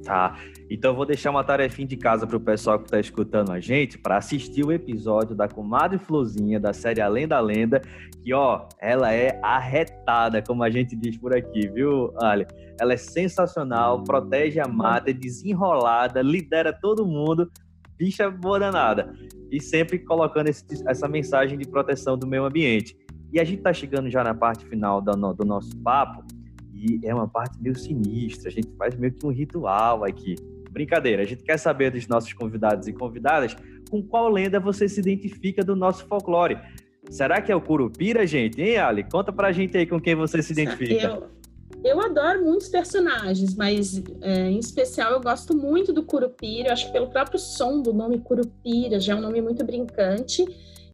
Tá. 0.04 0.38
Então 0.70 0.94
vou 0.94 1.04
deixar 1.04 1.30
uma 1.30 1.44
tarefinha 1.44 1.86
de 1.86 1.96
casa 1.96 2.26
para 2.26 2.36
o 2.36 2.40
pessoal 2.40 2.78
que 2.78 2.86
está 2.86 2.98
escutando 2.98 3.52
a 3.52 3.60
gente 3.60 3.98
para 3.98 4.16
assistir 4.16 4.64
o 4.64 4.72
episódio 4.72 5.34
da 5.34 5.48
Comadre 5.48 5.98
Flozinha 5.98 6.58
da 6.58 6.72
série 6.72 7.00
Além 7.00 7.26
da 7.26 7.40
Lenda, 7.40 7.82
que 8.22 8.32
ó, 8.32 8.66
ela 8.80 9.12
é 9.12 9.38
arretada, 9.42 10.42
como 10.42 10.62
a 10.62 10.70
gente 10.70 10.96
diz 10.96 11.16
por 11.16 11.34
aqui, 11.34 11.68
viu, 11.68 12.12
Ali? 12.20 12.46
Ela 12.80 12.94
é 12.94 12.96
sensacional, 12.96 14.02
protege 14.04 14.60
a 14.60 14.68
mata, 14.68 15.10
é 15.10 15.12
desenrolada, 15.12 16.22
lidera 16.22 16.72
todo 16.72 17.06
mundo, 17.06 17.50
bicha 17.96 18.30
boa 18.30 18.58
danada. 18.58 19.12
E 19.50 19.60
sempre 19.60 19.98
colocando 19.98 20.48
esse, 20.48 20.64
essa 20.86 21.08
mensagem 21.08 21.58
de 21.58 21.66
proteção 21.66 22.16
do 22.16 22.26
meio 22.26 22.44
ambiente. 22.44 22.96
E 23.32 23.38
a 23.40 23.44
gente 23.44 23.58
está 23.58 23.72
chegando 23.72 24.08
já 24.08 24.24
na 24.24 24.34
parte 24.34 24.64
final 24.66 25.02
do, 25.02 25.12
do 25.34 25.44
nosso 25.44 25.76
papo. 25.82 26.24
E 26.78 27.00
é 27.04 27.12
uma 27.12 27.26
parte 27.26 27.60
meio 27.60 27.76
sinistra, 27.76 28.48
a 28.48 28.52
gente 28.52 28.68
faz 28.78 28.94
meio 28.94 29.12
que 29.12 29.26
um 29.26 29.30
ritual 29.30 30.04
aqui. 30.04 30.36
Brincadeira, 30.70 31.22
a 31.22 31.24
gente 31.24 31.42
quer 31.42 31.58
saber 31.58 31.90
dos 31.90 32.06
nossos 32.06 32.32
convidados 32.32 32.86
e 32.86 32.92
convidadas 32.92 33.56
com 33.90 34.00
qual 34.00 34.28
lenda 34.28 34.60
você 34.60 34.88
se 34.88 35.00
identifica 35.00 35.64
do 35.64 35.74
nosso 35.74 36.06
folclore. 36.06 36.58
Será 37.10 37.40
que 37.40 37.50
é 37.50 37.56
o 37.56 37.60
Curupira, 37.60 38.26
gente? 38.26 38.60
Hein, 38.60 38.78
Ali? 38.78 39.02
Conta 39.02 39.32
pra 39.32 39.50
gente 39.50 39.76
aí 39.76 39.86
com 39.86 40.00
quem 40.00 40.14
você 40.14 40.42
se 40.42 40.52
identifica. 40.52 41.06
Eu, 41.06 41.26
eu 41.82 42.00
adoro 42.00 42.44
muitos 42.44 42.68
personagens, 42.68 43.54
mas 43.56 44.02
é, 44.20 44.50
em 44.50 44.58
especial 44.58 45.12
eu 45.12 45.20
gosto 45.20 45.56
muito 45.56 45.92
do 45.92 46.04
Curupira. 46.04 46.68
Eu 46.68 46.72
acho 46.72 46.86
que 46.86 46.92
pelo 46.92 47.08
próprio 47.08 47.38
som 47.38 47.80
do 47.80 47.92
nome 47.92 48.20
Curupira, 48.20 49.00
já 49.00 49.14
é 49.14 49.16
um 49.16 49.20
nome 49.20 49.40
muito 49.40 49.64
brincante. 49.64 50.44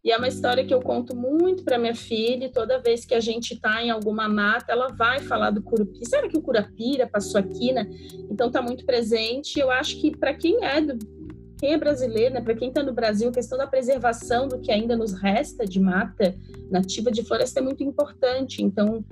E 0.05 0.11
é 0.11 0.17
uma 0.17 0.27
história 0.27 0.63
que 0.63 0.71
eu 0.71 0.79
conto 0.79 1.15
muito 1.15 1.63
para 1.63 1.79
minha 1.79 1.95
filha, 1.95 2.45
e 2.45 2.51
toda 2.51 2.79
vez 2.79 3.03
que 3.03 3.15
a 3.15 3.19
gente 3.19 3.55
está 3.55 3.81
em 3.81 3.89
alguma 3.89 4.29
mata, 4.29 4.71
ela 4.71 4.89
vai 4.89 5.19
falar 5.19 5.49
do 5.49 5.63
curupira. 5.63 6.05
Será 6.05 6.29
que 6.29 6.37
o 6.37 6.41
curapira 6.43 7.07
passou 7.07 7.39
aqui, 7.39 7.73
né? 7.73 7.89
Então 8.29 8.45
está 8.45 8.61
muito 8.61 8.85
presente. 8.85 9.59
Eu 9.59 9.71
acho 9.71 9.99
que 9.99 10.15
para 10.15 10.35
quem 10.35 10.63
é 10.63 10.79
do, 10.79 10.95
quem 11.57 11.73
é 11.73 11.77
brasileiro, 11.77 12.35
né, 12.35 12.41
para 12.41 12.53
quem 12.53 12.67
está 12.67 12.83
no 12.83 12.93
Brasil, 12.93 13.29
a 13.29 13.31
questão 13.31 13.57
da 13.57 13.65
preservação 13.65 14.47
do 14.47 14.59
que 14.59 14.71
ainda 14.71 14.95
nos 14.95 15.13
resta 15.13 15.65
de 15.65 15.79
mata 15.79 16.35
nativa 16.69 17.09
de 17.09 17.23
floresta 17.23 17.59
é 17.59 17.63
muito 17.63 17.83
importante. 17.83 18.61
Então, 18.61 19.03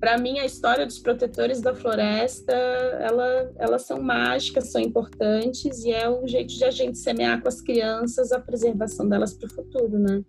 para 0.00 0.16
mim, 0.16 0.38
a 0.38 0.46
história 0.46 0.86
dos 0.86 0.98
protetores 0.98 1.60
da 1.60 1.74
floresta, 1.74 2.54
ela, 2.54 3.52
elas 3.58 3.82
são 3.82 4.00
mágicas, 4.00 4.70
são 4.70 4.80
importantes 4.80 5.84
e 5.84 5.92
é 5.92 6.08
um 6.08 6.26
jeito 6.26 6.54
de 6.54 6.64
a 6.64 6.70
gente 6.70 6.96
semear 6.96 7.42
com 7.42 7.48
as 7.48 7.60
crianças 7.60 8.32
a 8.32 8.40
preservação 8.40 9.06
delas 9.06 9.34
para 9.34 9.46
o 9.46 9.52
futuro, 9.52 9.98
né? 9.98 10.22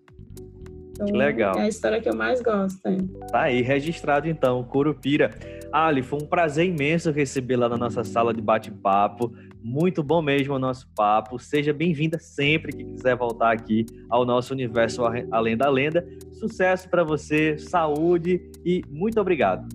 Então, 1.02 1.16
Legal. 1.16 1.58
É 1.58 1.62
a 1.62 1.68
história 1.68 2.02
que 2.02 2.10
eu 2.10 2.16
mais 2.16 2.42
gosto. 2.42 2.86
É. 2.86 2.98
Tá 3.32 3.44
aí 3.44 3.62
registrado 3.62 4.28
então, 4.28 4.64
Curupira. 4.64 5.32
Ali, 5.72 6.02
foi 6.02 6.20
um 6.22 6.26
prazer 6.26 6.66
imenso 6.66 7.12
recebê-la 7.12 7.70
na 7.70 7.78
nossa 7.78 8.04
sala 8.04 8.34
de 8.34 8.42
bate-papo. 8.42 9.32
Muito 9.64 10.04
bom 10.04 10.22
mesmo 10.22 10.56
o 10.56 10.60
nosso 10.60 10.90
papo. 10.96 11.40
Seja 11.40 11.72
bem-vinda 11.72 12.20
sempre 12.20 12.74
que 12.74 12.84
quiser 12.84 13.16
voltar 13.16 13.54
aqui 13.54 13.86
ao 14.10 14.26
nosso 14.26 14.54
universo 14.54 15.04
além 15.32 15.56
da 15.56 15.70
lenda. 15.70 16.06
Sucesso 16.34 16.90
para 16.90 17.04
você, 17.04 17.58
saúde 17.58 18.42
e 18.66 18.82
muito 18.90 19.20
obrigado. 19.22 19.68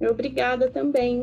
Obrigada 0.00 0.70
também. 0.70 1.22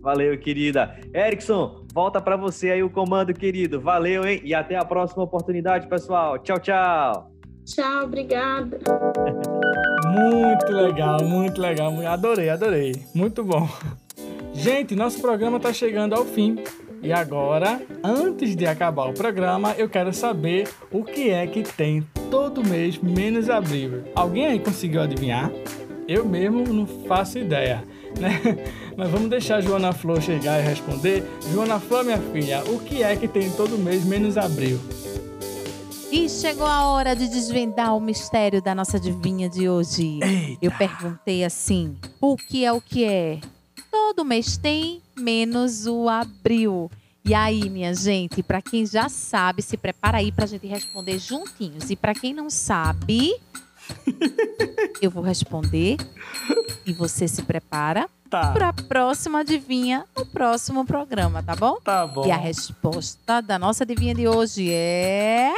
Valeu, 0.00 0.36
querida. 0.38 0.98
Erickson, 1.14 1.86
volta 1.92 2.20
para 2.20 2.36
você 2.36 2.70
aí 2.70 2.82
o 2.82 2.90
comando, 2.90 3.32
querido. 3.32 3.80
Valeu, 3.80 4.26
hein? 4.26 4.40
E 4.44 4.54
até 4.54 4.76
a 4.76 4.84
próxima 4.84 5.22
oportunidade, 5.22 5.86
pessoal. 5.86 6.38
Tchau, 6.38 6.58
tchau. 6.58 7.33
Tchau, 7.64 8.04
obrigada. 8.04 8.78
Muito 10.06 10.72
legal, 10.72 11.24
muito 11.24 11.60
legal. 11.60 11.92
Adorei, 12.06 12.50
adorei. 12.50 12.94
Muito 13.14 13.42
bom. 13.42 13.68
Gente, 14.52 14.94
nosso 14.94 15.20
programa 15.20 15.56
está 15.56 15.72
chegando 15.72 16.14
ao 16.14 16.24
fim. 16.24 16.58
E 17.02 17.12
agora, 17.12 17.82
antes 18.02 18.56
de 18.56 18.66
acabar 18.66 19.10
o 19.10 19.12
programa, 19.12 19.74
eu 19.76 19.88
quero 19.88 20.12
saber 20.12 20.68
o 20.90 21.04
que 21.04 21.30
é 21.30 21.46
que 21.46 21.62
tem 21.62 22.06
todo 22.30 22.66
mês 22.66 22.98
menos 22.98 23.50
abril. 23.50 24.04
Alguém 24.14 24.46
aí 24.46 24.58
conseguiu 24.58 25.02
adivinhar? 25.02 25.50
Eu 26.06 26.24
mesmo 26.24 26.64
não 26.72 26.86
faço 26.86 27.38
ideia, 27.38 27.84
né? 28.18 28.40
Mas 28.96 29.10
vamos 29.10 29.28
deixar 29.28 29.56
a 29.56 29.60
Joana 29.60 29.92
Flor 29.92 30.22
chegar 30.22 30.60
e 30.60 30.62
responder. 30.62 31.22
Joana 31.52 31.80
Flor, 31.80 32.04
minha 32.04 32.18
filha, 32.18 32.62
o 32.64 32.78
que 32.78 33.02
é 33.02 33.16
que 33.16 33.26
tem 33.26 33.50
todo 33.50 33.76
mês 33.76 34.04
menos 34.04 34.38
abril? 34.38 34.78
E 36.14 36.28
chegou 36.28 36.64
a 36.64 36.86
hora 36.86 37.16
de 37.16 37.26
desvendar 37.26 37.96
o 37.96 38.00
mistério 38.00 38.62
da 38.62 38.72
nossa 38.72 38.98
adivinha 38.98 39.48
de 39.48 39.68
hoje. 39.68 40.20
Eita. 40.22 40.64
Eu 40.64 40.70
perguntei 40.70 41.42
assim: 41.44 41.98
o 42.20 42.36
que 42.36 42.64
é 42.64 42.72
o 42.72 42.80
que 42.80 43.02
é? 43.02 43.40
Todo 43.90 44.24
mês 44.24 44.56
tem, 44.56 45.02
menos 45.16 45.88
o 45.88 46.08
abril. 46.08 46.88
E 47.24 47.34
aí, 47.34 47.68
minha 47.68 47.92
gente, 47.92 48.44
para 48.44 48.62
quem 48.62 48.86
já 48.86 49.08
sabe, 49.08 49.60
se 49.60 49.76
prepara 49.76 50.18
aí 50.18 50.30
pra 50.30 50.46
gente 50.46 50.68
responder 50.68 51.18
juntinhos. 51.18 51.90
E 51.90 51.96
para 51.96 52.14
quem 52.14 52.32
não 52.32 52.48
sabe, 52.48 53.34
eu 55.00 55.10
vou 55.10 55.22
responder 55.22 55.96
e 56.86 56.92
você 56.92 57.26
se 57.28 57.42
prepara 57.42 58.08
Tá, 58.30 58.50
para 58.52 58.70
a 58.70 58.72
próxima 58.72 59.40
adivinha 59.40 60.04
no 60.16 60.26
próximo 60.26 60.84
programa, 60.84 61.40
tá 61.42 61.54
bom? 61.54 61.76
tá 61.84 62.04
bom. 62.06 62.26
E 62.26 62.32
a 62.32 62.36
resposta 62.36 63.40
da 63.40 63.58
nossa 63.58 63.84
adivinha 63.84 64.12
de 64.14 64.26
hoje 64.26 64.72
é. 64.72 65.52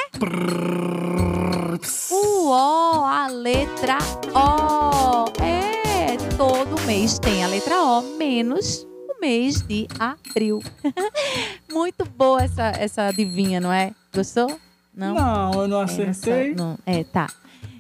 O 2.11 2.51
O, 2.51 3.05
a 3.05 3.29
letra 3.29 3.99
O. 4.35 5.25
É, 5.43 6.17
todo 6.37 6.81
mês 6.87 7.19
tem 7.19 7.45
a 7.45 7.49
letra 7.49 7.81
O, 7.83 8.03
menos 8.19 8.87
o 9.09 9.21
mês 9.21 9.63
de 9.63 9.87
abril. 9.99 10.63
Muito 11.73 12.05
boa 12.05 12.43
essa, 12.43 12.65
essa 12.79 13.03
adivinha, 13.09 13.59
não 13.61 13.73
é? 13.73 13.93
Gostou? 14.15 14.59
Não? 14.95 15.15
Não, 15.15 15.63
eu 15.63 15.69
não 15.69 15.81
É, 15.81 15.85
acertei. 15.85 16.51
nessa- 16.51 16.63
não. 16.63 16.79
É, 16.85 17.05
tá. 17.05 17.27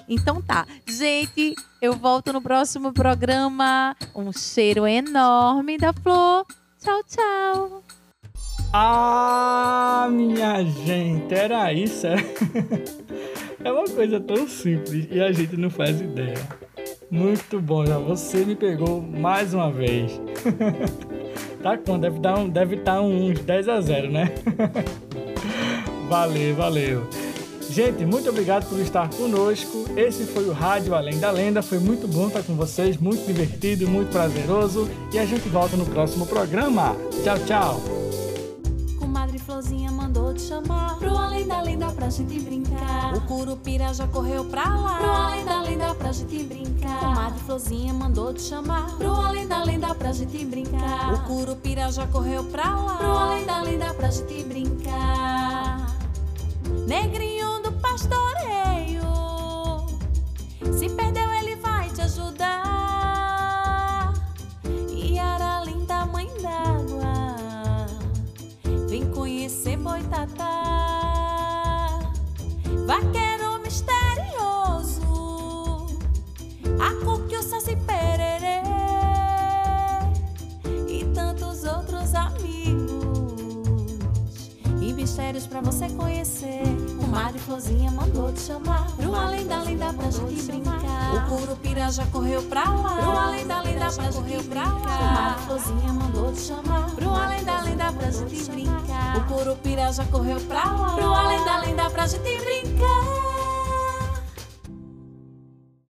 Então 0.08 0.40
tá. 0.40 0.66
Gente, 0.86 1.54
eu 1.80 1.94
volto 1.94 2.32
no 2.32 2.40
próximo 2.40 2.92
programa. 2.92 3.96
Um 4.14 4.32
cheiro 4.32 4.86
enorme 4.86 5.78
da 5.78 5.92
flor. 5.92 6.46
Tchau, 6.80 7.02
tchau. 7.08 7.82
Ah, 8.72 10.08
minha 10.10 10.62
gente, 10.64 11.34
era 11.34 11.72
isso. 11.72 12.06
é? 13.64 13.72
Uma 13.72 13.84
coisa 13.84 14.20
tão 14.20 14.46
simples 14.46 15.08
e 15.10 15.20
a 15.20 15.32
gente 15.32 15.56
não 15.56 15.70
faz 15.70 16.00
ideia. 16.00 16.36
Muito 17.10 17.60
bom, 17.60 17.86
já 17.86 17.98
você 17.98 18.44
me 18.44 18.54
pegou 18.54 19.00
mais 19.00 19.54
uma 19.54 19.70
vez. 19.70 20.20
tá 21.62 21.78
com, 21.78 21.98
deve 21.98 22.16
estar 22.16 22.38
um, 22.38 22.48
deve 22.48 22.76
tá 22.78 23.00
uns 23.00 23.38
10 23.40 23.68
a 23.68 23.80
0, 23.80 24.10
né? 24.10 24.32
valeu, 26.10 26.54
valeu. 26.54 27.08
Gente, 27.70 28.06
muito 28.06 28.28
obrigado 28.30 28.68
por 28.68 28.78
estar 28.80 29.08
conosco. 29.10 29.84
Esse 29.96 30.24
foi 30.24 30.44
o 30.48 30.52
Rádio 30.52 30.94
Além 30.94 31.18
da 31.18 31.30
Lenda. 31.30 31.62
Foi 31.62 31.78
muito 31.78 32.08
bom 32.08 32.28
estar 32.28 32.42
com 32.42 32.54
vocês, 32.54 32.96
muito 32.96 33.26
divertido, 33.26 33.88
muito 33.88 34.10
prazeroso. 34.10 34.88
E 35.12 35.18
a 35.18 35.26
gente 35.26 35.48
volta 35.48 35.76
no 35.76 35.84
próximo 35.84 36.26
programa. 36.26 36.96
Tchau, 37.22 37.38
tchau. 37.46 37.80
Comadre 38.98 39.38
Florzinha 39.38 39.90
mandou 39.90 40.32
te 40.34 40.42
chamar 40.42 40.98
Pro 40.98 41.16
além 41.16 41.46
da 41.46 41.60
lenda 41.62 41.90
pra 41.90 42.10
gente 42.10 42.38
brincar 42.38 43.14
O 43.14 43.20
Curupira 43.22 43.92
já 43.94 44.06
correu 44.06 44.44
pra 44.44 44.64
lá 44.64 44.98
Pro 44.98 45.10
além 45.10 45.44
da 45.44 45.62
lenda 45.62 45.94
pra 45.94 46.12
gente 46.12 46.44
brincar 46.44 47.00
Comadre 47.00 47.40
Florzinha 47.40 47.94
mandou 47.94 48.34
te 48.34 48.42
chamar 48.42 48.96
Pro 48.96 49.10
além 49.10 49.46
da 49.46 49.62
lenda 49.64 49.94
pra 49.94 50.12
gente 50.12 50.44
brincar 50.44 51.14
O 51.14 51.18
Curupira 51.24 51.90
já 51.90 52.06
correu 52.06 52.44
pra 52.44 52.76
lá 52.76 52.96
Pro 52.96 53.10
além 53.10 53.46
da 53.46 53.62
lenda 53.62 53.94
pra 53.94 54.10
gente 54.10 54.42
brincar 54.44 55.96
Negrinho 56.86 57.25
do 57.96 58.08
pastoreio 58.08 58.25